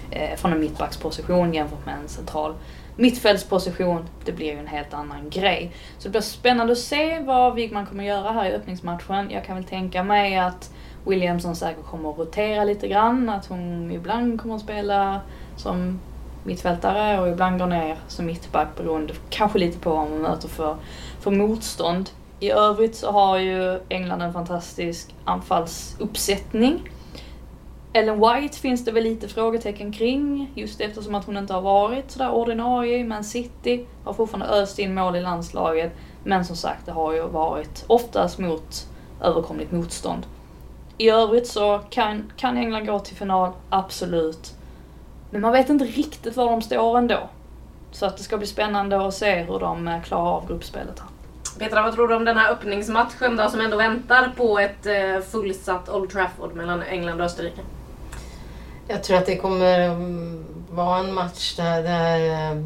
eh, 0.10 0.36
från 0.36 0.54
en 0.54 0.60
mittbacksposition 0.60 1.54
jämfört 1.54 1.86
med 1.86 1.96
en 1.96 2.08
central 2.08 2.54
mittfältsposition, 2.96 4.06
det 4.26 4.32
blir 4.32 4.54
ju 4.54 4.60
en 4.60 4.68
helt 4.68 4.94
annan 4.94 5.30
grej. 5.30 5.76
Så 5.98 6.08
det 6.08 6.12
blir 6.12 6.22
spännande 6.22 6.74
att 6.74 6.80
se 6.80 7.20
vad 7.20 7.56
Wigman 7.56 7.86
kommer 7.86 8.04
göra 8.04 8.32
här 8.32 8.46
i 8.46 8.54
öppningsmatchen. 8.54 9.32
Jag 9.32 9.46
kan 9.46 9.56
väl 9.56 9.66
tänka 9.66 10.04
mig 10.04 10.38
att 10.38 10.72
Williamson 11.10 11.56
säkert 11.56 11.86
kommer 11.86 12.10
att 12.10 12.18
rotera 12.18 12.64
lite 12.64 12.88
grann, 12.88 13.30
att 13.30 13.46
hon 13.46 13.92
ibland 13.92 14.42
kommer 14.42 14.56
att 14.56 14.62
spela 14.62 15.22
som 15.56 16.00
mittfältare 16.44 17.22
och 17.22 17.28
ibland 17.28 17.60
går 17.60 17.68
ner 17.68 17.98
som 18.08 18.26
mittback 18.26 18.68
beroende 18.78 19.14
kanske 19.30 19.60
lite 19.60 19.80
på 19.80 19.90
vad 19.90 20.10
man 20.10 20.22
möter 20.22 20.48
för, 20.48 20.76
för 21.20 21.32
motstånd. 21.32 22.10
I 22.40 22.52
övrigt 22.52 22.96
så 22.96 23.12
har 23.12 23.38
ju 23.38 23.80
England 23.90 24.22
en 24.22 24.34
fantastisk 24.34 25.16
anfallsuppsättning. 25.24 26.90
Ellen 27.94 28.20
White 28.20 28.58
finns 28.58 28.86
det 28.86 28.92
väl 28.92 29.04
lite 29.04 29.28
frågetecken 29.28 29.92
kring, 29.92 30.52
just 30.56 30.82
eftersom 30.82 31.16
att 31.16 31.26
hon 31.26 31.38
inte 31.38 31.54
har 31.54 31.62
varit 31.62 32.12
sådär 32.12 32.32
ordinarie 32.32 32.98
i 32.98 33.04
Man 33.04 33.24
City. 33.24 33.86
Har 34.04 34.14
fortfarande 34.14 34.48
öst 34.48 34.80
in 34.80 34.94
mål 34.94 35.16
i 35.16 35.22
landslaget. 35.22 35.92
Men 36.24 36.46
som 36.46 36.56
sagt, 36.56 36.86
det 36.86 36.92
har 36.92 37.14
ju 37.14 37.28
varit 37.28 37.86
oftast 37.88 38.40
mot 38.40 38.88
överkomligt 39.22 39.72
motstånd. 39.72 40.26
I 40.98 41.10
övrigt 41.10 41.48
så 41.48 41.82
kan, 41.90 42.32
kan 42.38 42.58
England 42.58 42.86
gå 42.86 43.00
till 43.00 43.16
final, 43.16 43.52
absolut. 43.70 44.54
Men 45.30 45.42
man 45.42 45.52
vet 45.52 45.70
inte 45.70 45.86
riktigt 45.86 46.38
var 46.38 46.52
de 46.52 46.62
står 46.62 46.98
ändå. 46.98 47.30
Så 47.92 48.06
att 48.06 48.18
det 48.18 48.24
ska 48.24 48.38
bli 48.38 48.48
spännande 48.48 49.08
att 49.08 49.14
se 49.14 49.36
hur 49.36 49.60
de 49.60 49.88
eh, 49.88 50.02
klarar 50.02 50.32
av 50.32 50.48
gruppspelet 50.48 51.00
här. 51.00 51.08
Petra, 51.60 51.82
vad 51.82 51.94
tror 51.94 52.08
du 52.08 52.16
om 52.16 52.26
den 52.26 52.38
här 52.38 52.52
öppningsmatchen 52.52 53.36
då 53.38 53.50
som 53.50 53.62
ändå 53.62 53.78
väntar 53.78 54.34
på 54.38 54.60
ett 54.60 54.86
eh, 54.86 55.20
fullsatt 55.32 55.90
Old 55.90 56.10
Trafford 56.10 56.56
mellan 56.56 56.84
England 56.84 57.20
och 57.20 57.26
Österrike? 57.26 57.62
Jag 58.88 59.04
tror 59.04 59.18
att 59.18 59.26
det 59.26 59.36
kommer 59.36 59.90
vara 60.76 61.00
en 61.00 61.14
match 61.14 61.56
där, 61.56 61.84
där 61.84 62.52
eh, 62.52 62.64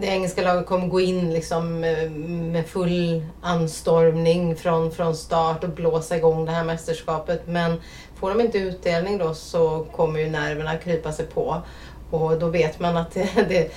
det 0.00 0.06
engelska 0.06 0.42
laget 0.42 0.66
kommer 0.66 0.86
gå 0.86 1.00
in 1.00 1.32
liksom 1.32 1.84
eh, 1.84 2.10
med 2.10 2.66
full 2.66 3.24
anstormning 3.42 4.56
från, 4.56 4.90
från 4.92 5.16
start 5.16 5.64
och 5.64 5.70
blåsa 5.70 6.16
igång 6.16 6.44
det 6.44 6.52
här 6.52 6.64
mästerskapet. 6.64 7.46
Men 7.46 7.80
får 8.16 8.30
de 8.30 8.40
inte 8.40 8.58
utdelning 8.58 9.18
då 9.18 9.34
så 9.34 9.86
kommer 9.92 10.20
ju 10.20 10.30
nerverna 10.30 10.76
krypa 10.76 11.12
sig 11.12 11.26
på. 11.26 11.62
Och 12.10 12.38
då 12.38 12.48
vet 12.48 12.80
man 12.80 12.96
att 12.96 13.10
det, 13.14 13.48
det 13.48 13.72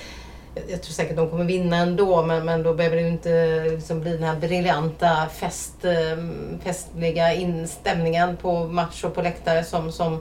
jag 0.68 0.82
tror 0.82 0.92
säkert 0.92 1.16
de 1.16 1.30
kommer 1.30 1.44
vinna 1.44 1.76
ändå 1.76 2.22
men, 2.22 2.44
men 2.44 2.62
då 2.62 2.74
behöver 2.74 2.96
det 2.96 3.02
ju 3.02 3.08
inte 3.08 3.64
liksom 3.64 4.00
bli 4.00 4.12
den 4.12 4.22
här 4.22 4.36
briljanta 4.36 5.26
fest, 5.26 5.84
eh, 5.84 6.24
festliga 6.64 7.34
instämningen 7.34 8.36
på 8.36 8.66
match 8.66 9.04
och 9.04 9.14
på 9.14 9.22
läktare 9.22 9.64
som, 9.64 9.92
som 9.92 10.14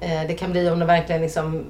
eh, 0.00 0.22
det 0.28 0.34
kan 0.34 0.52
bli 0.52 0.70
om 0.70 0.78
de 0.78 0.86
verkligen 0.86 1.22
liksom 1.22 1.64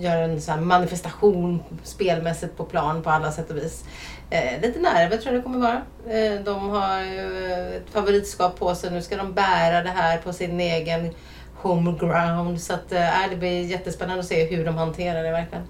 gör 0.00 0.22
en 0.22 0.40
sån 0.40 0.66
manifestation 0.66 1.62
spelmässigt 1.82 2.56
på 2.56 2.64
plan 2.64 3.02
på 3.02 3.10
alla 3.10 3.32
sätt 3.32 3.50
och 3.50 3.56
vis. 3.56 3.84
Eh, 4.30 4.60
lite 4.62 4.78
nerver 4.78 5.16
tror 5.16 5.34
jag 5.34 5.42
det 5.42 5.42
kommer 5.42 5.58
vara. 5.58 5.82
Eh, 6.16 6.40
de 6.40 6.70
har 6.70 7.02
ju 7.02 7.44
ett 7.76 7.90
favoritskap 7.92 8.58
på 8.58 8.74
sig. 8.74 8.90
Nu 8.90 9.02
ska 9.02 9.16
de 9.16 9.32
bära 9.32 9.82
det 9.82 9.90
här 9.90 10.18
på 10.18 10.32
sin 10.32 10.60
egen 10.60 11.14
homeground. 11.56 12.60
Så 12.60 12.74
att, 12.74 12.92
eh, 12.92 13.28
det 13.30 13.36
blir 13.36 13.64
jättespännande 13.64 14.20
att 14.20 14.26
se 14.26 14.56
hur 14.56 14.64
de 14.64 14.76
hanterar 14.76 15.22
det 15.22 15.30
verkligen. 15.30 15.64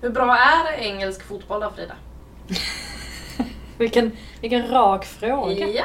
Hur 0.00 0.10
bra 0.10 0.36
är 0.36 0.78
engelsk 0.78 1.22
fotboll 1.22 1.60
då 1.60 1.70
Frida? 1.70 1.94
vilken, 3.78 4.12
vilken 4.40 4.68
rak 4.68 5.04
fråga. 5.04 5.66
Ja. 5.66 5.84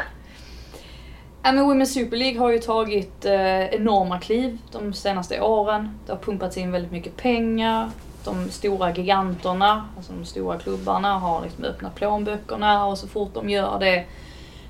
Äh, 1.43 1.53
men 1.53 1.65
Women's 1.65 1.85
Super 1.85 2.17
League 2.17 2.39
har 2.39 2.51
ju 2.51 2.59
tagit 2.59 3.25
eh, 3.25 3.65
enorma 3.65 4.19
kliv 4.19 4.57
de 4.71 4.93
senaste 4.93 5.41
åren. 5.41 5.99
Det 6.05 6.11
har 6.11 6.19
pumpats 6.19 6.57
in 6.57 6.71
väldigt 6.71 6.91
mycket 6.91 7.17
pengar. 7.17 7.89
De 8.23 8.49
stora 8.49 8.93
giganterna, 8.93 9.89
alltså 9.97 10.13
de 10.13 10.25
stora 10.25 10.57
klubbarna, 10.57 11.13
har 11.19 11.41
liksom 11.41 11.63
öppnat 11.63 11.95
plånböckerna 11.95 12.85
och 12.85 12.97
så 12.97 13.07
fort 13.07 13.33
de 13.33 13.49
gör 13.49 13.79
det 13.79 14.05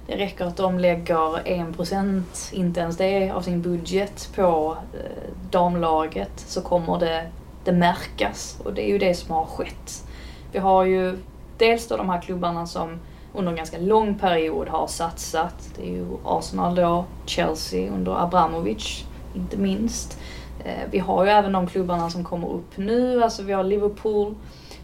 Det 0.07 0.15
räcker 0.15 0.45
att 0.45 0.57
de 0.57 0.79
lägger 0.79 1.43
1%, 1.43 2.23
inte 2.53 2.79
ens 2.79 2.97
det, 2.97 3.31
av 3.31 3.41
sin 3.41 3.61
budget 3.61 4.29
på 4.35 4.77
eh, 4.93 5.33
damlaget 5.51 6.39
så 6.39 6.61
kommer 6.61 6.99
det, 6.99 7.27
det 7.63 7.71
märkas. 7.71 8.59
Och 8.63 8.73
det 8.73 8.89
är 8.89 8.91
ju 8.91 8.97
det 8.97 9.13
som 9.13 9.35
har 9.35 9.45
skett. 9.45 10.07
Vi 10.51 10.59
har 10.59 10.85
ju 10.85 11.17
dels 11.57 11.87
då 11.87 11.97
de 11.97 12.09
här 12.09 12.21
klubbarna 12.21 12.67
som 12.67 12.99
under 13.33 13.51
en 13.51 13.57
ganska 13.57 13.77
lång 13.77 14.19
period 14.19 14.67
har 14.67 14.87
satsat. 14.87 15.69
Det 15.75 15.81
är 15.81 15.91
ju 15.91 16.05
Arsenal 16.25 16.75
då, 16.75 17.05
Chelsea 17.25 17.91
under 17.91 18.23
Abramovic, 18.23 19.05
inte 19.35 19.57
minst. 19.57 20.19
Eh, 20.65 20.89
vi 20.91 20.99
har 20.99 21.23
ju 21.23 21.29
även 21.29 21.51
de 21.51 21.67
klubbarna 21.67 22.09
som 22.09 22.23
kommer 22.23 22.49
upp 22.49 22.77
nu, 22.77 23.23
alltså 23.23 23.43
vi 23.43 23.53
har 23.53 23.63
Liverpool 23.63 24.35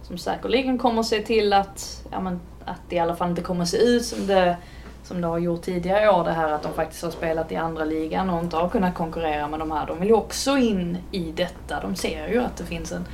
som 0.08 0.18
säkerligen 0.18 0.78
kommer 0.78 1.04
se 1.04 1.22
till 1.22 1.54
att, 1.54 2.06
ja 2.12 2.20
men, 2.20 2.40
att 2.66 2.82
det 2.90 2.96
i 2.96 3.00
alla 3.00 3.16
fall 3.16 3.30
inte 3.30 3.42
kommer 3.42 3.66
se 3.66 3.78
ut 3.78 4.06
som 4.06 4.28
det, 4.28 4.58
som 5.04 5.22
det 5.22 5.28
har 5.28 5.38
gjort 5.38 5.62
tidigare 5.62 6.10
år, 6.10 6.24
det 6.24 6.32
här 6.32 6.52
att 6.52 6.64
de 6.64 6.74
faktiskt 6.74 7.04
har 7.04 7.12
spelat 7.12 7.52
i 7.52 7.56
andra 7.56 7.86
ligan 7.86 8.30
och 8.30 8.44
inte 8.44 8.58
har 8.58 8.70
kunnat 8.70 8.96
konkurrera 8.96 9.48
med 9.48 9.60
de 9.60 9.72
här. 9.72 9.88
De 9.88 10.00
vill 10.00 10.08
ju 10.08 10.16
också 10.16 10.58
in 10.58 10.98
i 11.12 11.32
detta. 11.32 11.80
De 11.82 11.96
ser 11.96 12.28
ju 12.28 12.44
att 12.44 12.58
det 12.58 12.64
finns 12.64 12.92
en, 12.92 13.06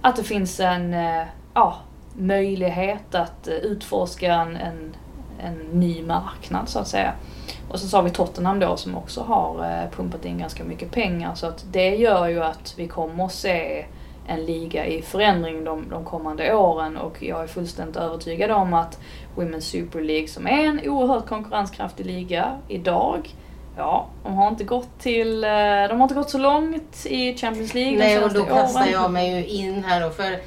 att 0.00 0.16
det 0.16 0.24
finns 0.24 0.60
en, 0.60 0.94
eh, 0.94 1.26
ja, 1.54 1.76
möjlighet 2.20 3.14
att 3.14 3.48
eh, 3.48 3.54
utforska 3.54 4.34
en, 4.34 4.56
en, 4.56 4.96
en 5.40 5.54
ny 5.72 6.02
marknad 6.02 6.68
så 6.68 6.78
att 6.78 6.88
säga. 6.88 7.12
Och 7.68 7.80
så 7.80 7.88
sa 7.88 8.02
vi 8.02 8.10
Tottenham 8.10 8.58
då 8.58 8.76
som 8.76 8.96
också 8.96 9.20
har 9.22 9.64
eh, 9.64 9.90
pumpat 9.90 10.24
in 10.24 10.38
ganska 10.38 10.64
mycket 10.64 10.90
pengar. 10.90 11.34
Så 11.34 11.46
att 11.46 11.64
det 11.72 11.96
gör 11.96 12.28
ju 12.28 12.42
att 12.42 12.74
vi 12.76 12.88
kommer 12.88 13.24
att 13.24 13.32
se 13.32 13.84
en 14.26 14.44
liga 14.44 14.86
i 14.86 15.02
förändring 15.02 15.64
de, 15.64 15.88
de 15.90 16.04
kommande 16.04 16.54
åren. 16.54 16.96
Och 16.96 17.22
jag 17.22 17.42
är 17.42 17.46
fullständigt 17.46 17.96
övertygad 17.96 18.50
om 18.50 18.74
att 18.74 18.98
Women's 19.36 19.60
Super 19.60 20.00
League 20.00 20.28
som 20.28 20.46
är 20.46 20.64
en 20.64 20.80
oerhört 20.88 21.26
konkurrenskraftig 21.26 22.06
liga 22.06 22.58
idag 22.68 23.34
Ja, 23.76 24.06
de 24.24 24.34
har 24.34 24.48
inte 24.48 24.64
gått 24.64 24.98
till, 24.98 25.44
eh, 25.44 25.50
de 25.88 25.96
har 25.96 26.02
inte 26.02 26.14
gått 26.14 26.30
så 26.30 26.38
långt 26.38 27.06
i 27.06 27.36
Champions 27.36 27.74
League 27.74 27.98
Nej, 27.98 28.24
och 28.24 28.32
då 28.32 28.44
kastar 28.44 28.86
jag 28.86 29.10
mig 29.10 29.36
ju 29.36 29.46
in 29.46 29.84
här 29.84 30.00
då 30.00 30.10
för 30.10 30.38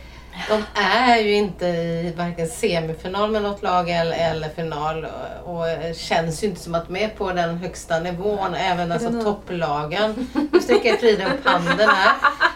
de 0.50 0.63
är 0.82 1.17
ju 1.17 1.34
inte 1.34 1.65
i 1.65 2.13
varken 2.17 2.48
semifinal 2.48 3.32
med 3.32 3.41
något 3.41 3.62
lag 3.62 3.89
eller, 3.89 4.32
eller 4.32 4.50
final 4.50 5.08
och 5.43 5.96
känns 5.96 6.43
ju 6.43 6.48
inte 6.48 6.62
som 6.62 6.76
att 6.76 6.88
de 6.88 6.96
är 6.96 7.08
på 7.08 7.34
den 7.34 7.58
högsta 7.58 8.00
nivån. 8.00 8.54
Även 8.54 8.91
alltså 8.91 9.24
topplagen. 9.24 10.28
Nu 10.52 10.60
sträcker 10.60 10.96
Frida 10.96 11.26
upp 11.26 11.46
handen 11.46 11.89
här 11.89 12.13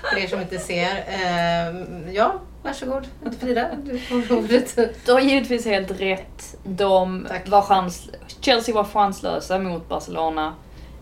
för 0.09 0.17
er 0.17 0.27
som 0.27 0.41
inte 0.41 0.59
ser. 0.59 0.95
Uh, 0.95 2.13
ja, 2.13 2.33
varsågod. 2.63 3.07
Frida, 3.39 3.67
du 3.83 3.99
får 3.99 4.31
ordet. 4.31 4.77
Du 5.05 5.11
har 5.11 5.19
givetvis 5.19 5.65
helt 5.65 6.01
rätt. 6.01 6.55
De 6.63 7.27
var 7.45 7.61
chans, 7.61 8.09
Chelsea 8.41 8.75
var 8.75 8.83
chanslösa 8.83 9.59
mot 9.59 9.89
Barcelona 9.89 10.53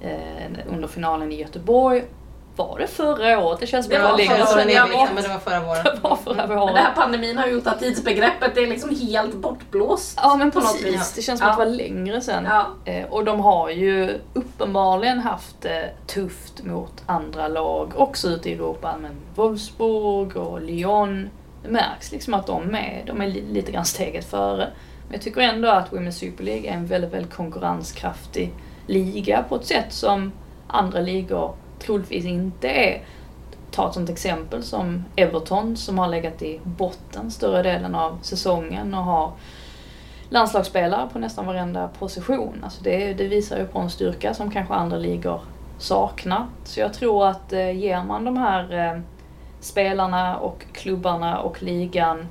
eh, 0.01 0.73
under 0.73 0.87
finalen 0.87 1.31
i 1.31 1.41
Göteborg 1.41 2.03
var 2.55 2.79
det 2.79 2.87
förra 2.87 3.39
året? 3.39 3.59
Det 3.59 3.67
känns 3.67 3.85
som 3.85 3.95
det 3.95 4.01
var 4.01 4.17
längre 4.17 4.45
sedan. 4.45 4.69
Ja, 4.69 5.07
men 5.13 5.23
det 5.23 5.29
var 5.29 5.39
förra 5.39 5.59
våren. 5.65 5.83
Det 5.83 5.99
var 6.01 6.15
förra 6.15 6.47
våren. 6.47 6.65
Men 6.65 6.75
den 6.75 6.83
här 6.83 6.93
pandemin 6.95 7.37
har 7.37 7.47
gjort 7.47 7.67
att 7.67 7.79
tidsbegreppet 7.79 8.57
är 8.57 8.67
liksom 8.67 8.95
helt 8.95 9.35
bortblåst. 9.35 10.19
Ja 10.23 10.35
men 10.35 10.51
precis, 10.51 11.13
det 11.13 11.21
känns 11.21 11.39
som 11.39 11.47
ja. 11.47 11.51
att 11.51 11.59
det 11.59 11.65
var 11.65 11.71
längre 11.71 12.21
sedan. 12.21 12.45
Ja. 12.45 12.91
Eh, 12.91 13.05
och 13.05 13.25
de 13.25 13.39
har 13.39 13.69
ju 13.69 14.19
uppenbarligen 14.33 15.19
haft 15.19 15.61
det 15.61 15.89
tufft 16.07 16.63
mot 16.63 17.03
andra 17.05 17.47
lag 17.47 17.93
också 17.95 18.27
ute 18.27 18.49
i 18.49 18.53
Europa. 18.53 18.95
Men 19.01 19.11
Wolfsburg 19.35 20.37
och 20.37 20.61
Lyon. 20.61 21.29
Det 21.63 21.69
märks 21.69 22.11
liksom 22.11 22.33
att 22.33 22.47
de 22.47 22.75
är, 22.75 23.03
de 23.05 23.21
är 23.21 23.27
lite 23.27 23.71
grann 23.71 23.85
steget 23.85 24.25
före. 24.25 24.69
Men 25.03 25.13
jag 25.13 25.21
tycker 25.21 25.41
ändå 25.41 25.69
att 25.69 25.91
Women's 25.91 26.11
Super 26.11 26.43
League 26.43 26.69
är 26.69 26.73
en 26.73 26.85
väldigt, 26.85 27.13
väldigt 27.13 27.33
konkurrenskraftig 27.33 28.53
liga 28.87 29.43
på 29.49 29.55
ett 29.55 29.65
sätt 29.65 29.93
som 29.93 30.31
andra 30.67 30.99
ligor 30.99 31.55
troligtvis 31.85 32.25
inte 32.25 32.69
är. 32.69 33.03
Ta 33.71 33.87
ett 33.87 33.93
sånt 33.93 34.09
exempel 34.09 34.63
som 34.63 35.05
Everton 35.15 35.77
som 35.77 35.99
har 35.99 36.07
legat 36.07 36.41
i 36.41 36.59
botten 36.63 37.31
större 37.31 37.63
delen 37.63 37.95
av 37.95 38.19
säsongen 38.21 38.93
och 38.93 39.03
har 39.03 39.31
landslagsspelare 40.29 41.09
på 41.13 41.19
nästan 41.19 41.45
varenda 41.45 41.87
position. 41.87 42.61
Alltså 42.63 42.83
det, 42.83 43.13
det 43.13 43.27
visar 43.27 43.57
ju 43.57 43.67
på 43.67 43.79
en 43.79 43.89
styrka 43.89 44.33
som 44.33 44.51
kanske 44.51 44.73
andra 44.73 44.97
ligor 44.97 45.41
saknar. 45.77 46.47
Så 46.63 46.79
jag 46.79 46.93
tror 46.93 47.27
att 47.27 47.53
eh, 47.53 47.71
ger 47.71 48.03
man 48.03 48.25
de 48.25 48.37
här 48.37 48.73
eh, 48.73 49.01
spelarna 49.59 50.37
och 50.37 50.65
klubbarna 50.73 51.39
och 51.39 51.63
ligan 51.63 52.27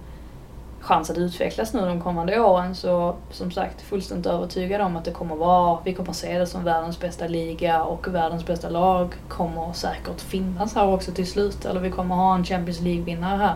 chans 0.85 1.11
att 1.11 1.18
utvecklas 1.18 1.75
nu 1.75 1.81
de 1.81 2.01
kommande 2.01 2.40
åren 2.40 2.75
så 2.75 3.16
som 3.31 3.51
sagt 3.51 3.83
fullständigt 3.83 4.27
övertygad 4.27 4.81
om 4.81 4.97
att 4.97 5.05
det 5.05 5.11
kommer 5.11 5.37
vara, 5.37 5.79
vi 5.85 5.94
kommer 5.94 6.12
se 6.12 6.38
det 6.38 6.47
som 6.47 6.64
världens 6.64 7.01
bästa 7.01 7.27
liga 7.27 7.85
och 7.85 8.14
världens 8.14 8.47
bästa 8.47 8.68
lag 8.68 9.14
kommer 9.29 9.73
säkert 9.73 10.20
finnas 10.20 10.75
här 10.75 10.87
också 10.87 11.12
till 11.12 11.27
slut. 11.27 11.64
Eller 11.64 11.81
vi 11.81 11.90
kommer 11.90 12.14
ha 12.14 12.35
en 12.35 12.44
Champions 12.44 12.81
League-vinnare 12.81 13.37
här. 13.37 13.55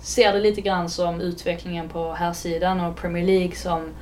Ser 0.00 0.32
det 0.32 0.40
lite 0.40 0.60
grann 0.60 0.90
som 0.90 1.20
utvecklingen 1.20 1.88
på 1.88 2.12
här 2.12 2.32
sidan 2.32 2.80
och 2.80 2.96
Premier 2.96 3.26
League 3.26 3.56
som 3.56 3.92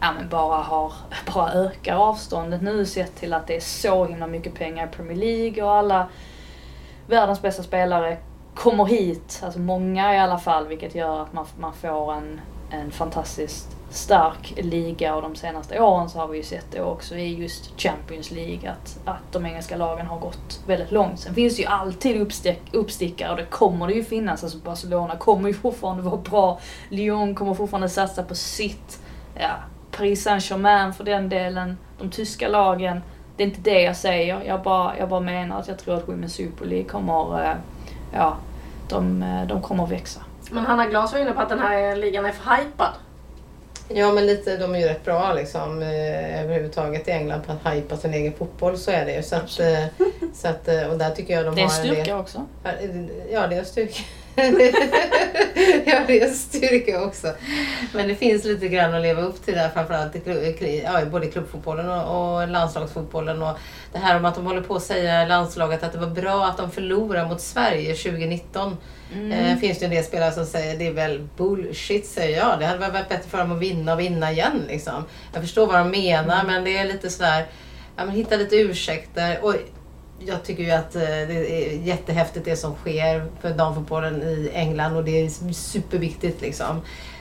ja, 0.00 0.12
men 0.18 0.28
bara, 0.28 0.62
har, 0.62 0.92
bara 1.34 1.52
ökar 1.52 1.96
avståndet 1.96 2.62
nu 2.62 2.86
sett 2.86 3.16
till 3.16 3.34
att 3.34 3.46
det 3.46 3.56
är 3.56 3.60
så 3.60 4.04
himla 4.04 4.26
mycket 4.26 4.54
pengar 4.54 4.86
i 4.86 4.96
Premier 4.96 5.16
League 5.16 5.62
och 5.62 5.72
alla 5.72 6.08
världens 7.06 7.42
bästa 7.42 7.62
spelare 7.62 8.18
kommer 8.58 8.84
hit, 8.84 9.40
alltså 9.44 9.60
många 9.60 10.14
i 10.14 10.18
alla 10.18 10.38
fall, 10.38 10.66
vilket 10.66 10.94
gör 10.94 11.22
att 11.22 11.32
man, 11.32 11.46
man 11.58 11.72
får 11.72 12.12
en, 12.12 12.40
en 12.70 12.90
fantastiskt 12.90 13.76
stark 13.90 14.54
liga 14.56 15.14
och 15.14 15.22
de 15.22 15.36
senaste 15.36 15.80
åren 15.80 16.08
så 16.08 16.18
har 16.18 16.28
vi 16.28 16.36
ju 16.36 16.42
sett 16.42 16.66
det 16.70 16.82
också 16.82 17.16
i 17.16 17.34
just 17.34 17.80
Champions 17.80 18.30
League 18.30 18.70
att, 18.70 18.98
att 19.04 19.32
de 19.32 19.46
engelska 19.46 19.76
lagen 19.76 20.06
har 20.06 20.18
gått 20.18 20.60
väldigt 20.66 20.90
långt. 20.90 21.20
Sen 21.20 21.34
finns 21.34 21.56
det 21.56 21.62
ju 21.62 21.68
alltid 21.68 22.20
uppstick, 22.20 22.60
uppstickare 22.72 23.30
och 23.30 23.36
det 23.36 23.44
kommer 23.44 23.86
det 23.86 23.92
ju 23.92 24.04
finnas. 24.04 24.44
Alltså 24.44 24.58
Barcelona 24.58 25.16
kommer 25.16 25.48
ju 25.48 25.54
fortfarande 25.54 26.02
vara 26.02 26.16
bra. 26.16 26.60
Lyon 26.88 27.34
kommer 27.34 27.54
fortfarande 27.54 27.88
satsa 27.88 28.22
på 28.22 28.34
sitt. 28.34 29.00
Ja, 29.34 29.50
Paris 29.90 30.22
Saint-Germain 30.22 30.92
för 30.92 31.04
den 31.04 31.28
delen. 31.28 31.78
De 31.98 32.10
tyska 32.10 32.48
lagen. 32.48 33.00
Det 33.36 33.42
är 33.42 33.46
inte 33.46 33.60
det 33.60 33.82
jag 33.82 33.96
säger. 33.96 34.42
Jag 34.42 34.62
bara, 34.62 34.98
jag 34.98 35.08
bara 35.08 35.20
menar 35.20 35.60
att 35.60 35.68
jag 35.68 35.78
tror 35.78 35.94
att 35.94 36.06
Women's 36.06 36.28
Super 36.28 36.66
League 36.66 36.88
kommer 36.88 37.44
eh, 37.44 37.56
ja, 38.12 38.36
de, 38.88 39.24
de 39.48 39.62
kommer 39.62 39.84
att 39.84 39.90
växa. 39.90 40.20
Men 40.50 40.66
Hanna 40.66 40.86
Glas 40.86 41.12
var 41.12 41.20
inne 41.20 41.32
på 41.32 41.40
att 41.40 41.48
den 41.48 41.58
här 41.58 41.96
ligan 41.96 42.26
är 42.26 42.32
för 42.32 42.56
hypad. 42.56 42.92
Ja 43.88 44.12
men 44.12 44.26
lite, 44.26 44.56
de 44.56 44.74
är 44.74 44.78
ju 44.78 44.86
rätt 44.86 45.04
bra 45.04 45.32
liksom 45.32 45.82
eh, 45.82 46.44
överhuvudtaget 46.44 47.08
i 47.08 47.10
England 47.10 47.42
på 47.42 47.52
att 47.52 47.74
hypa 47.74 47.96
sin 47.96 48.14
egen 48.14 48.32
fotboll. 48.32 48.78
Så 48.78 48.90
är 48.90 49.04
det 49.04 49.12
ju. 49.12 49.22
Så 49.22 49.36
att, 49.36 49.60
eh, 49.60 49.84
så 50.34 50.48
att, 50.48 50.68
eh, 50.68 50.82
och 50.90 50.98
där 50.98 51.10
tycker 51.10 51.34
jag 51.34 51.44
de 51.44 51.54
det 51.54 51.60
är 51.60 51.64
en 51.64 51.70
styrka 51.70 52.18
också. 52.18 52.44
Ja 53.30 53.46
det 53.46 53.54
är 53.54 53.58
en 53.58 53.64
styrka. 53.64 54.02
ja, 55.86 56.00
det 56.06 56.22
är 56.22 56.30
styrka 56.30 57.02
också. 57.02 57.32
Men 57.94 58.08
det 58.08 58.14
finns 58.14 58.44
lite 58.44 58.68
grann 58.68 58.94
att 58.94 59.02
leva 59.02 59.22
upp 59.22 59.44
till 59.44 59.54
där, 59.54 59.68
framförallt 59.68 60.16
i, 60.16 60.82
ja, 60.84 61.04
både 61.04 61.26
klubbfotbollen 61.26 61.90
och, 61.90 62.40
och 62.40 62.48
landslagsfotbollen. 62.48 63.42
Och 63.42 63.58
det 63.92 63.98
här 63.98 64.16
om 64.16 64.24
att 64.24 64.34
de 64.34 64.46
håller 64.46 64.60
på 64.60 64.74
att 64.74 64.82
säga 64.82 65.26
landslaget 65.26 65.82
att 65.82 65.92
det 65.92 65.98
var 65.98 66.06
bra 66.06 66.46
att 66.46 66.56
de 66.56 66.70
förlorade 66.70 67.28
mot 67.28 67.40
Sverige 67.40 67.94
2019. 67.94 68.76
Mm. 69.14 69.32
Eh, 69.32 69.58
finns 69.58 69.78
det 69.78 69.84
en 69.84 69.90
del 69.90 70.04
spelare 70.04 70.32
som 70.32 70.46
säger 70.46 70.78
det 70.78 70.86
är 70.86 70.92
väl 70.92 71.28
bullshit, 71.36 72.06
säger 72.06 72.38
jag. 72.38 72.58
Det 72.58 72.66
hade 72.66 72.78
varit 72.78 73.08
bättre 73.08 73.28
för 73.30 73.38
dem 73.38 73.52
att 73.52 73.58
vinna 73.58 73.92
och 73.92 74.00
vinna 74.00 74.32
igen. 74.32 74.64
Liksom. 74.68 75.04
Jag 75.32 75.42
förstår 75.42 75.66
vad 75.66 75.76
de 75.78 75.90
menar, 75.90 76.40
mm. 76.40 76.46
men 76.46 76.64
det 76.64 76.78
är 76.78 76.84
lite 76.84 77.10
sådär, 77.10 77.46
ja, 77.96 78.04
men 78.04 78.14
hitta 78.14 78.36
lite 78.36 78.56
ursäkter. 78.56 79.38
Och 79.42 79.54
jag 80.18 80.44
tycker 80.44 80.62
ju 80.62 80.70
att 80.70 80.94
eh, 80.94 81.02
det 81.02 81.72
är 81.72 81.78
jättehäftigt 81.78 82.44
det 82.44 82.56
som 82.56 82.74
sker 82.74 83.26
för 83.40 83.50
damfotbollen 83.50 84.22
i 84.22 84.50
England 84.54 84.96
och 84.96 85.04
det 85.04 85.24
är 85.24 85.52
superviktigt 85.52 86.40
liksom. 86.40 86.80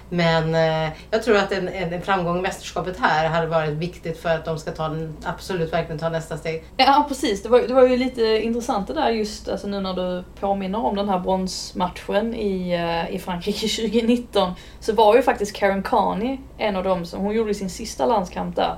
Men 0.09 0.55
eh, 0.55 0.93
jag 1.11 1.23
tror 1.23 1.37
att 1.37 1.51
en, 1.51 1.67
en 1.67 2.01
framgång 2.01 2.39
i 2.39 2.41
mästerskapet 2.41 2.99
här 2.99 3.29
hade 3.29 3.47
varit 3.47 3.73
viktigt 3.73 4.17
för 4.17 4.29
att 4.29 4.45
de 4.45 4.57
ska 4.57 4.71
ta, 4.71 4.95
absolut 5.23 5.73
verkligen 5.73 5.99
ta 5.99 6.09
nästa 6.09 6.37
steg. 6.37 6.63
Ja 6.77 7.05
precis, 7.07 7.43
det 7.43 7.49
var, 7.49 7.61
det 7.61 7.73
var 7.73 7.87
ju 7.87 7.97
lite 7.97 8.21
intressant 8.21 8.87
det 8.87 8.93
där 8.93 9.09
just 9.09 9.49
alltså 9.49 9.67
nu 9.67 9.79
när 9.79 9.93
du 9.93 10.23
påminner 10.39 10.85
om 10.85 10.95
den 10.95 11.09
här 11.09 11.19
bronsmatchen 11.19 12.35
i, 12.35 12.73
eh, 12.73 13.15
i 13.15 13.19
Frankrike 13.19 13.67
2019. 13.67 14.51
Så 14.79 14.93
var 14.93 15.15
ju 15.15 15.21
faktiskt 15.21 15.55
Karen 15.55 15.83
Carney 15.83 16.37
en 16.57 16.75
av 16.75 16.83
dem 16.83 17.05
som, 17.05 17.19
hon 17.19 17.33
gjorde 17.33 17.53
sin 17.53 17.69
sista 17.69 18.05
landskamp 18.05 18.55
där 18.55 18.75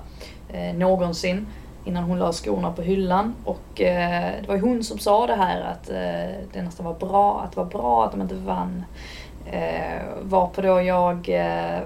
eh, 0.53 0.75
någonsin 0.75 1.47
innan 1.89 2.03
hon 2.03 2.19
la 2.19 2.31
skorna 2.31 2.71
på 2.71 2.81
hyllan. 2.81 3.35
Och 3.43 3.81
eh, 3.81 4.33
det 4.41 4.47
var 4.47 4.55
ju 4.55 4.61
hon 4.61 4.83
som 4.83 4.99
sa 4.99 5.27
det 5.27 5.35
här 5.35 5.61
att 5.61 5.89
eh, 5.89 6.45
det 6.53 6.61
nästan 6.61 6.85
var 6.85 6.93
bra, 6.93 7.41
att 7.41 7.51
det 7.51 7.57
var 7.57 7.65
bra 7.65 8.05
att 8.05 8.11
de 8.11 8.21
inte 8.21 8.35
vann. 8.35 8.83
Eh, 9.51 10.01
varpå 10.21 10.61
då 10.61 10.81
jag 10.81 11.29
eh, 11.29 11.79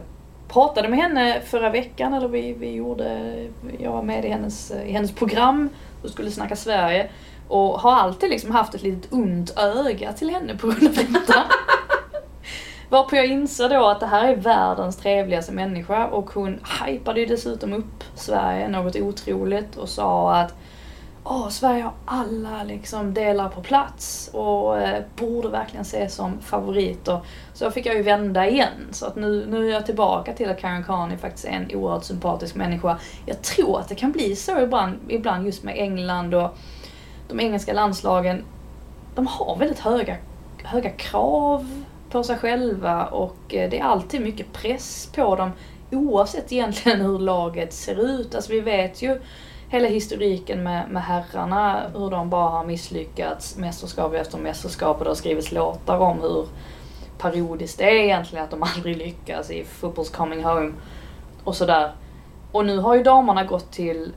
pratade 0.47 0.89
med 0.89 0.99
henne 0.99 1.41
förra 1.45 1.69
veckan, 1.69 2.13
eller 2.13 2.27
vi, 2.27 2.53
vi 2.53 2.71
gjorde, 2.71 3.35
jag 3.79 3.91
var 3.91 4.01
med 4.03 4.25
i 4.25 4.29
hennes, 4.29 4.71
i 4.71 4.91
hennes 4.91 5.11
program 5.11 5.69
och 6.03 6.09
skulle 6.09 6.31
snacka 6.31 6.55
Sverige. 6.55 7.09
Och 7.47 7.79
har 7.79 7.93
alltid 7.93 8.29
liksom 8.29 8.51
haft 8.51 8.75
ett 8.75 8.83
litet 8.83 9.13
ont 9.13 9.57
öga 9.57 10.13
till 10.13 10.29
henne 10.29 10.57
på 10.57 10.67
grund 10.67 10.87
av 10.87 10.93
detta. 10.93 11.43
Varpå 12.93 13.15
jag 13.15 13.25
inser 13.25 13.69
då 13.69 13.87
att 13.87 13.99
det 13.99 14.05
här 14.05 14.27
är 14.27 14.35
världens 14.35 14.97
trevligaste 14.97 15.51
människa 15.51 16.07
och 16.07 16.29
hon 16.29 16.59
hypade 16.85 17.19
ju 17.19 17.25
dessutom 17.25 17.73
upp 17.73 18.03
Sverige 18.15 18.67
något 18.67 18.95
otroligt 18.95 19.75
och 19.75 19.89
sa 19.89 20.35
att 20.35 20.53
Åh, 21.23 21.49
Sverige 21.49 21.83
har 21.83 21.93
alla 22.05 22.63
liksom 22.63 23.13
delar 23.13 23.49
på 23.49 23.61
plats 23.61 24.29
och 24.33 24.79
eh, 24.79 25.03
borde 25.15 25.49
verkligen 25.49 25.81
ses 25.81 26.15
som 26.15 26.39
favoriter. 26.41 27.19
Så 27.53 27.71
fick 27.71 27.85
jag 27.85 27.95
ju 27.95 28.01
vända 28.01 28.49
igen. 28.49 28.87
Så 28.91 29.05
att 29.05 29.15
nu, 29.15 29.45
nu 29.49 29.69
är 29.69 29.73
jag 29.73 29.85
tillbaka 29.85 30.33
till 30.33 30.49
att 30.49 30.59
Karen 30.59 30.83
Carney 30.83 31.17
faktiskt 31.17 31.45
är 31.45 31.51
en 31.51 31.75
oerhört 31.75 32.03
sympatisk 32.03 32.55
människa. 32.55 32.97
Jag 33.25 33.41
tror 33.41 33.79
att 33.79 33.89
det 33.89 33.95
kan 33.95 34.11
bli 34.11 34.35
så 34.35 34.59
ibland, 34.59 34.99
ibland 35.07 35.45
just 35.45 35.63
med 35.63 35.77
England 35.77 36.33
och 36.33 36.57
de 37.27 37.39
engelska 37.39 37.73
landslagen. 37.73 38.43
De 39.15 39.27
har 39.27 39.55
väldigt 39.55 39.79
höga, 39.79 40.17
höga 40.63 40.89
krav 40.89 41.83
på 42.13 42.23
sig 42.23 42.37
själva 42.37 43.05
och 43.05 43.53
eh, 43.53 43.69
det 43.69 43.79
är 43.79 43.83
alltid 43.83 44.21
mycket 44.21 44.53
press 44.53 45.09
på 45.15 45.35
dem 45.35 45.51
oavsett 45.91 46.51
egentligen 46.51 47.01
hur 47.01 47.19
laget 47.19 47.73
ser 47.73 48.05
ut. 48.05 48.35
Alltså 48.35 48.51
vi 48.51 48.59
vet 48.59 49.01
ju 49.01 49.21
hela 49.69 49.87
historiken 49.87 50.63
med, 50.63 50.89
med 50.89 51.03
herrarna, 51.03 51.83
hur 51.95 52.09
de 52.09 52.29
bara 52.29 52.49
har 52.49 52.65
misslyckats 52.65 53.57
mästerskap 53.57 54.13
efter 54.13 54.37
mästerskap 54.37 54.97
och 54.97 55.03
det 55.03 55.09
har 55.09 55.15
skrivits 55.15 55.51
låtar 55.51 55.97
om 55.97 56.21
hur 56.21 56.47
parodiskt 57.17 57.77
det 57.77 57.83
är 57.83 58.03
egentligen 58.03 58.43
att 58.43 58.51
de 58.51 58.63
aldrig 58.63 58.97
lyckas 58.97 59.51
i 59.51 59.63
Football's 59.63 60.15
coming 60.15 60.43
home 60.43 60.71
och 61.43 61.55
sådär. 61.55 61.91
Och 62.51 62.65
nu 62.65 62.77
har 62.77 62.95
ju 62.95 63.03
damerna 63.03 63.43
gått 63.43 63.71
till 63.71 64.13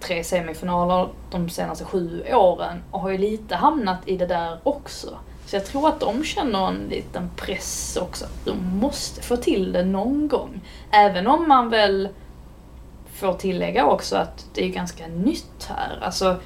tre 0.00 0.24
semifinaler 0.24 1.08
de 1.30 1.48
senaste 1.48 1.84
sju 1.84 2.24
åren 2.32 2.82
och 2.90 3.00
har 3.00 3.10
ju 3.10 3.18
lite 3.18 3.56
hamnat 3.56 3.98
i 4.06 4.16
det 4.16 4.26
där 4.26 4.58
också. 4.62 5.18
Så 5.48 5.56
jag 5.56 5.66
tror 5.66 5.88
att 5.88 6.00
de 6.00 6.24
känner 6.24 6.68
en 6.68 6.88
liten 6.88 7.30
press 7.36 7.98
också. 8.02 8.24
De 8.44 8.78
måste 8.78 9.22
få 9.22 9.36
till 9.36 9.72
det 9.72 9.84
någon 9.84 10.28
gång. 10.28 10.60
Även 10.90 11.26
om 11.26 11.48
man 11.48 11.70
väl 11.70 12.08
får 13.14 13.32
tillägga 13.32 13.86
också 13.86 14.16
att 14.16 14.46
det 14.54 14.64
är 14.64 14.68
ganska 14.68 15.06
nytt 15.06 15.68
här. 15.68 15.98
Alltså, 16.02 16.36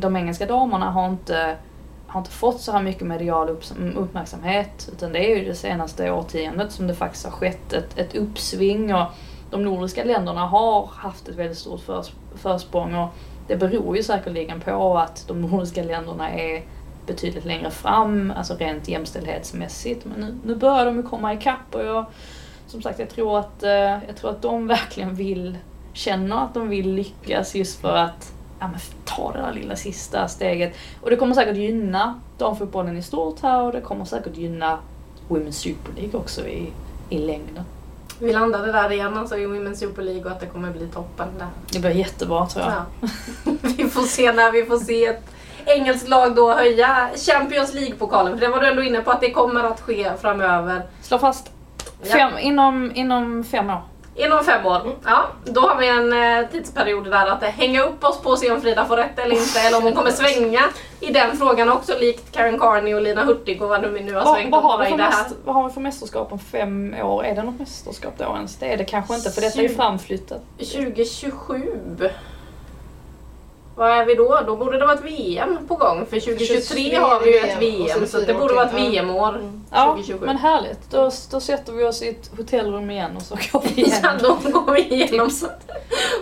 de 0.00 0.16
engelska 0.16 0.46
damerna 0.46 0.90
har 0.90 1.08
inte, 1.08 1.56
har 2.06 2.20
inte 2.20 2.30
fått 2.30 2.60
så 2.60 2.72
här 2.72 2.82
mycket 2.82 3.06
medial 3.06 3.48
uppmärksamhet. 3.96 4.88
Utan 4.92 5.12
det 5.12 5.32
är 5.32 5.36
ju 5.36 5.44
det 5.44 5.54
senaste 5.54 6.10
årtiondet 6.10 6.72
som 6.72 6.86
det 6.86 6.94
faktiskt 6.94 7.24
har 7.24 7.32
skett 7.32 7.72
ett, 7.72 7.98
ett 7.98 8.14
uppsving. 8.14 8.94
Och 8.94 9.06
de 9.50 9.64
nordiska 9.64 10.04
länderna 10.04 10.46
har 10.46 10.86
haft 10.86 11.28
ett 11.28 11.36
väldigt 11.36 11.58
stort 11.58 11.80
förs 11.80 12.10
försprång. 12.34 12.94
Och 12.94 13.08
det 13.46 13.56
beror 13.56 13.96
ju 13.96 14.02
säkerligen 14.02 14.60
på 14.60 14.98
att 14.98 15.24
de 15.28 15.40
nordiska 15.40 15.82
länderna 15.82 16.30
är 16.30 16.62
betydligt 17.06 17.44
längre 17.44 17.70
fram, 17.70 18.32
alltså 18.36 18.54
rent 18.54 18.88
jämställdhetsmässigt. 18.88 20.04
Men 20.04 20.20
nu, 20.20 20.38
nu 20.44 20.54
börjar 20.54 20.86
de 20.86 20.96
ju 20.96 21.02
komma 21.02 21.34
ikapp 21.34 21.74
och 21.74 21.84
jag, 21.84 22.06
som 22.66 22.82
sagt, 22.82 22.98
jag 22.98 23.10
tror 23.10 23.38
att, 23.38 23.62
eh, 23.62 23.70
jag 24.06 24.16
tror 24.16 24.30
att 24.30 24.42
de 24.42 24.66
verkligen 24.76 25.14
vill, 25.14 25.58
känner 25.92 26.44
att 26.44 26.54
de 26.54 26.68
vill 26.68 26.94
lyckas 26.94 27.54
just 27.54 27.80
för 27.80 27.96
att 27.96 28.32
ja, 28.60 28.68
men 28.68 28.80
ta 29.04 29.32
det 29.32 29.38
där 29.38 29.52
lilla 29.52 29.76
sista 29.76 30.28
steget. 30.28 30.76
Och 31.00 31.10
det 31.10 31.16
kommer 31.16 31.34
säkert 31.34 31.56
gynna 31.56 32.20
damfotbollen 32.38 32.96
i 32.96 33.02
stort 33.02 33.40
här 33.42 33.62
och 33.62 33.72
det 33.72 33.80
kommer 33.80 34.04
säkert 34.04 34.36
gynna 34.36 34.78
Women's 35.28 35.50
Super 35.50 35.92
League 36.00 36.20
också 36.20 36.46
i, 36.48 36.72
i 37.08 37.18
längden. 37.18 37.64
Vi 38.18 38.32
landade 38.32 38.72
där 38.72 38.92
igen 38.92 39.16
alltså 39.16 39.36
i 39.36 39.46
Women's 39.46 39.74
Super 39.74 40.02
League 40.02 40.24
och 40.24 40.30
att 40.30 40.40
det 40.40 40.46
kommer 40.46 40.70
bli 40.70 40.86
toppen 40.86 41.28
där. 41.38 41.48
Det 41.72 41.78
blir 41.78 41.90
jättebra 41.90 42.46
tror 42.46 42.64
jag. 42.64 42.72
Ja. 42.72 43.08
vi 43.76 43.88
får 43.88 44.02
se 44.02 44.32
när 44.32 44.52
vi 44.52 44.64
får 44.64 44.78
se 44.78 45.06
ett 45.06 45.35
engelskt 45.76 46.08
lag 46.08 46.34
då 46.34 46.54
höja 46.54 47.08
Champions 47.16 47.74
League-pokalen. 47.74 48.38
För 48.38 48.46
det 48.46 48.52
var 48.52 48.60
du 48.60 48.66
ändå 48.66 48.82
inne 48.82 49.00
på 49.00 49.10
att 49.10 49.20
det 49.20 49.30
kommer 49.30 49.64
att 49.64 49.80
ske 49.80 50.10
framöver. 50.20 50.82
Slå 51.02 51.18
fast. 51.18 51.50
Fem, 52.02 52.30
ja. 52.34 52.40
inom, 52.40 52.92
inom 52.94 53.44
fem 53.44 53.70
år. 53.70 53.82
Inom 54.18 54.44
fem 54.44 54.66
år. 54.66 54.82
Ja, 55.04 55.24
då 55.44 55.60
har 55.60 55.76
vi 55.76 55.88
en 55.88 56.12
eh, 56.12 56.50
tidsperiod 56.50 57.10
där 57.10 57.26
att 57.26 57.42
hänga 57.42 57.82
upp 57.82 58.04
oss 58.04 58.22
på 58.22 58.30
och 58.30 58.38
se 58.38 58.50
om 58.50 58.60
Frida 58.60 58.84
får 58.84 58.96
rätt 58.96 59.18
eller 59.18 59.36
inte. 59.36 59.60
Eller 59.60 59.78
om 59.78 59.82
hon 59.82 59.92
kommer 59.92 60.10
svänga 60.10 60.60
i 61.00 61.12
den 61.12 61.36
frågan 61.36 61.68
också 61.68 61.98
likt 61.98 62.32
Karen 62.32 62.58
Carney 62.58 62.94
och 62.94 63.02
Lina 63.02 63.24
Hurtig 63.24 63.62
och 63.62 63.68
vad 63.68 63.82
nu, 63.82 64.00
nu 64.00 64.14
har 64.14 64.34
svängt 64.34 64.52
vad, 64.52 64.62
vad, 64.62 64.72
har 64.72 64.84
vi 64.84 64.90
för 64.90 65.10
vad 65.44 65.54
har 65.54 65.68
vi 65.68 65.74
för 65.74 65.80
mästerskap 65.80 66.32
om 66.32 66.38
fem 66.38 66.94
år? 67.02 67.24
Är 67.24 67.34
det 67.34 67.42
något 67.42 67.58
mästerskap 67.58 68.14
då 68.18 68.24
ens? 68.24 68.56
Det 68.56 68.66
är 68.72 68.76
det 68.76 68.84
kanske 68.84 69.14
inte 69.14 69.30
för 69.30 69.40
detta 69.40 69.58
är 69.58 69.62
ju 69.62 69.74
framflyttat. 69.74 70.42
2027. 70.58 72.10
Vad 73.76 73.90
är 73.90 74.04
vi 74.04 74.14
då? 74.14 74.40
Då 74.46 74.56
borde 74.56 74.78
det 74.78 74.86
vara 74.86 74.94
ett 74.94 75.04
VM 75.04 75.58
på 75.68 75.74
gång. 75.74 76.06
För 76.06 76.20
2023 76.20 76.96
har 76.96 77.20
vi 77.20 77.32
ju 77.32 77.38
ett 77.38 77.62
VM, 77.62 78.06
så 78.06 78.20
det 78.20 78.34
borde 78.34 78.54
vara 78.54 78.66
ett 78.66 78.74
VM-år. 78.74 79.28
Mm. 79.28 79.64
Ja, 79.70 79.86
2027. 79.86 80.26
men 80.26 80.36
härligt. 80.36 80.90
Då, 80.90 81.10
då 81.30 81.40
sätter 81.40 81.72
vi 81.72 81.84
oss 81.84 82.02
i 82.02 82.08
ett 82.08 82.30
hotellrum 82.36 82.90
igen 82.90 83.16
och 83.16 83.22
så 83.22 83.34
går 83.52 83.62
vi 83.62 83.68
igenom. 83.82 84.00
ja, 84.02 84.38
då 84.42 84.50
går 84.50 84.72
vi 84.72 84.80
igenom 84.80 85.30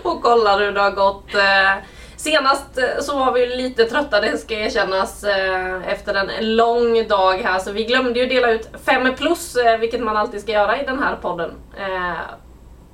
och 0.03 0.21
kollar 0.21 0.59
hur 0.59 0.71
det 0.71 0.81
har 0.81 0.91
gått. 0.91 1.35
Eh, 1.35 1.83
senast 2.17 2.77
eh, 2.77 3.01
så 3.01 3.17
var 3.19 3.31
vi 3.31 3.45
lite 3.45 3.85
trötta, 3.85 4.21
det 4.21 4.37
ska 4.37 4.53
erkännas, 4.53 5.23
eh, 5.23 5.91
efter 5.91 6.15
en 6.15 6.55
lång 6.55 7.07
dag 7.07 7.37
här. 7.37 7.59
Så 7.59 7.71
vi 7.71 7.83
glömde 7.83 8.19
ju 8.19 8.25
dela 8.25 8.51
ut 8.51 8.69
5 8.85 9.15
plus, 9.15 9.55
vilket 9.79 10.01
man 10.01 10.17
alltid 10.17 10.41
ska 10.41 10.51
göra 10.51 10.81
i 10.81 10.85
den 10.85 10.99
här 10.99 11.15
podden. 11.15 11.51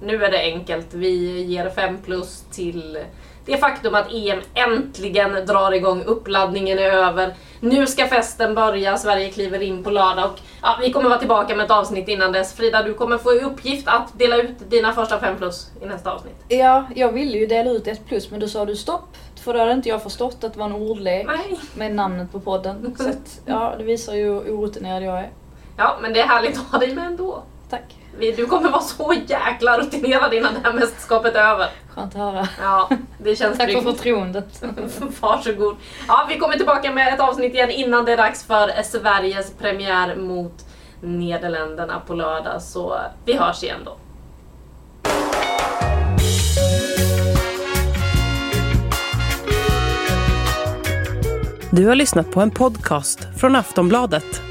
Nu 0.04 0.26
är 0.26 0.32
det 0.32 0.40
enkelt, 0.40 0.88
vi 0.94 1.44
ger 1.44 1.70
5 1.70 1.98
plus 2.06 2.44
till 2.52 2.98
det 3.46 3.58
faktum 3.58 3.96
att 3.96 4.14
EM 4.14 4.40
äntligen 4.54 5.46
drar 5.46 5.72
igång, 5.72 6.04
uppladdningen 6.04 6.80
är 6.80 6.90
över. 6.90 7.34
Nu 7.60 7.88
ska 7.88 8.08
festen 8.08 8.56
börja, 8.56 8.98
Sverige 8.98 9.30
kliver 9.30 9.62
in 9.62 9.84
på 9.84 9.90
lördag 9.90 10.26
och 10.26 10.40
ja, 10.62 10.78
vi 10.82 10.92
kommer 10.92 11.10
vara 11.10 11.20
tillbaka 11.20 11.56
med 11.56 11.66
ett 11.66 11.72
avsnitt 11.72 12.08
innan 12.08 12.32
dess. 12.32 12.54
Frida, 12.54 12.84
du 12.84 12.94
kommer 12.94 13.18
få 13.18 13.34
i 13.34 13.40
uppgift 13.40 13.88
att 13.88 14.20
dela 14.20 14.38
ut 14.38 14.70
dina 14.70 14.94
första 14.94 15.20
fem 15.20 15.38
plus 15.38 15.72
i 15.82 15.86
nästa 15.86 16.12
avsnitt. 16.12 16.36
Ja, 16.48 16.86
jag 16.96 17.12
ville 17.12 17.38
ju 17.38 17.48
dela 17.48 17.72
ut 17.72 17.88
ett 17.88 18.06
plus 18.06 18.32
men 18.32 18.40
då 18.40 18.48
sa 18.48 18.66
du 18.66 18.76
stopp. 18.76 19.18
För 19.44 19.54
då 19.54 19.60
hade 19.60 19.72
inte 19.72 19.90
jag 19.90 20.04
förstått 20.04 20.44
att 20.44 20.54
det 20.54 20.60
var 20.60 20.66
en 20.66 20.74
ordlek 20.74 21.28
Nej. 21.28 21.60
med 21.76 21.96
namnet 21.96 22.32
på 22.32 22.40
podden. 22.40 22.96
Så 22.98 23.10
att, 23.10 23.42
ja, 23.46 23.74
det 23.78 23.84
visar 23.84 24.14
ju 24.14 24.24
hur 24.24 24.60
orutinerad 24.60 25.04
jag 25.04 25.20
är. 25.20 25.30
Ja, 25.78 25.98
men 26.02 26.14
det 26.14 26.22
är 26.22 26.28
härligt 26.28 26.58
att 26.58 26.72
ha 26.72 26.80
dig 26.80 26.96
med 26.96 27.06
ändå. 27.06 27.44
Tack. 27.72 27.96
Du 28.20 28.46
kommer 28.46 28.70
vara 28.70 28.82
så 28.82 29.14
jäkla 29.28 29.78
rutinerad 29.78 30.34
innan 30.34 30.54
det 30.54 30.60
här 30.64 30.74
mästerskapet 30.74 31.36
är 31.36 31.40
över. 31.40 31.70
Skönt 31.90 32.16
att 32.16 32.22
höra. 32.22 32.48
Ja, 32.62 32.90
det 33.18 33.36
känns 33.36 33.58
Tack 33.58 33.72
för 33.72 33.82
förtroendet. 33.82 34.64
Varsågod. 35.22 35.76
Ja, 36.08 36.26
vi 36.30 36.40
kommer 36.40 36.58
tillbaka 36.58 36.92
med 36.92 37.14
ett 37.14 37.20
avsnitt 37.20 37.54
igen 37.54 37.70
innan 37.70 38.06
det 38.06 38.14
är 38.14 38.18
dags 38.18 38.44
för 38.44 38.84
Sveriges 38.84 39.54
premiär 39.54 40.16
mot 40.16 40.66
Nederländerna 41.02 42.02
på 42.08 42.14
lördag. 42.14 42.62
Så 42.62 42.98
vi 43.26 43.34
hörs 43.34 43.64
igen 43.64 43.80
då. 43.86 43.98
Du 51.72 51.88
har 51.88 51.96
lyssnat 51.96 52.32
på 52.32 52.42
en 52.42 52.52
podcast 52.52 53.20
från 53.40 53.56
Aftonbladet. 53.56 54.51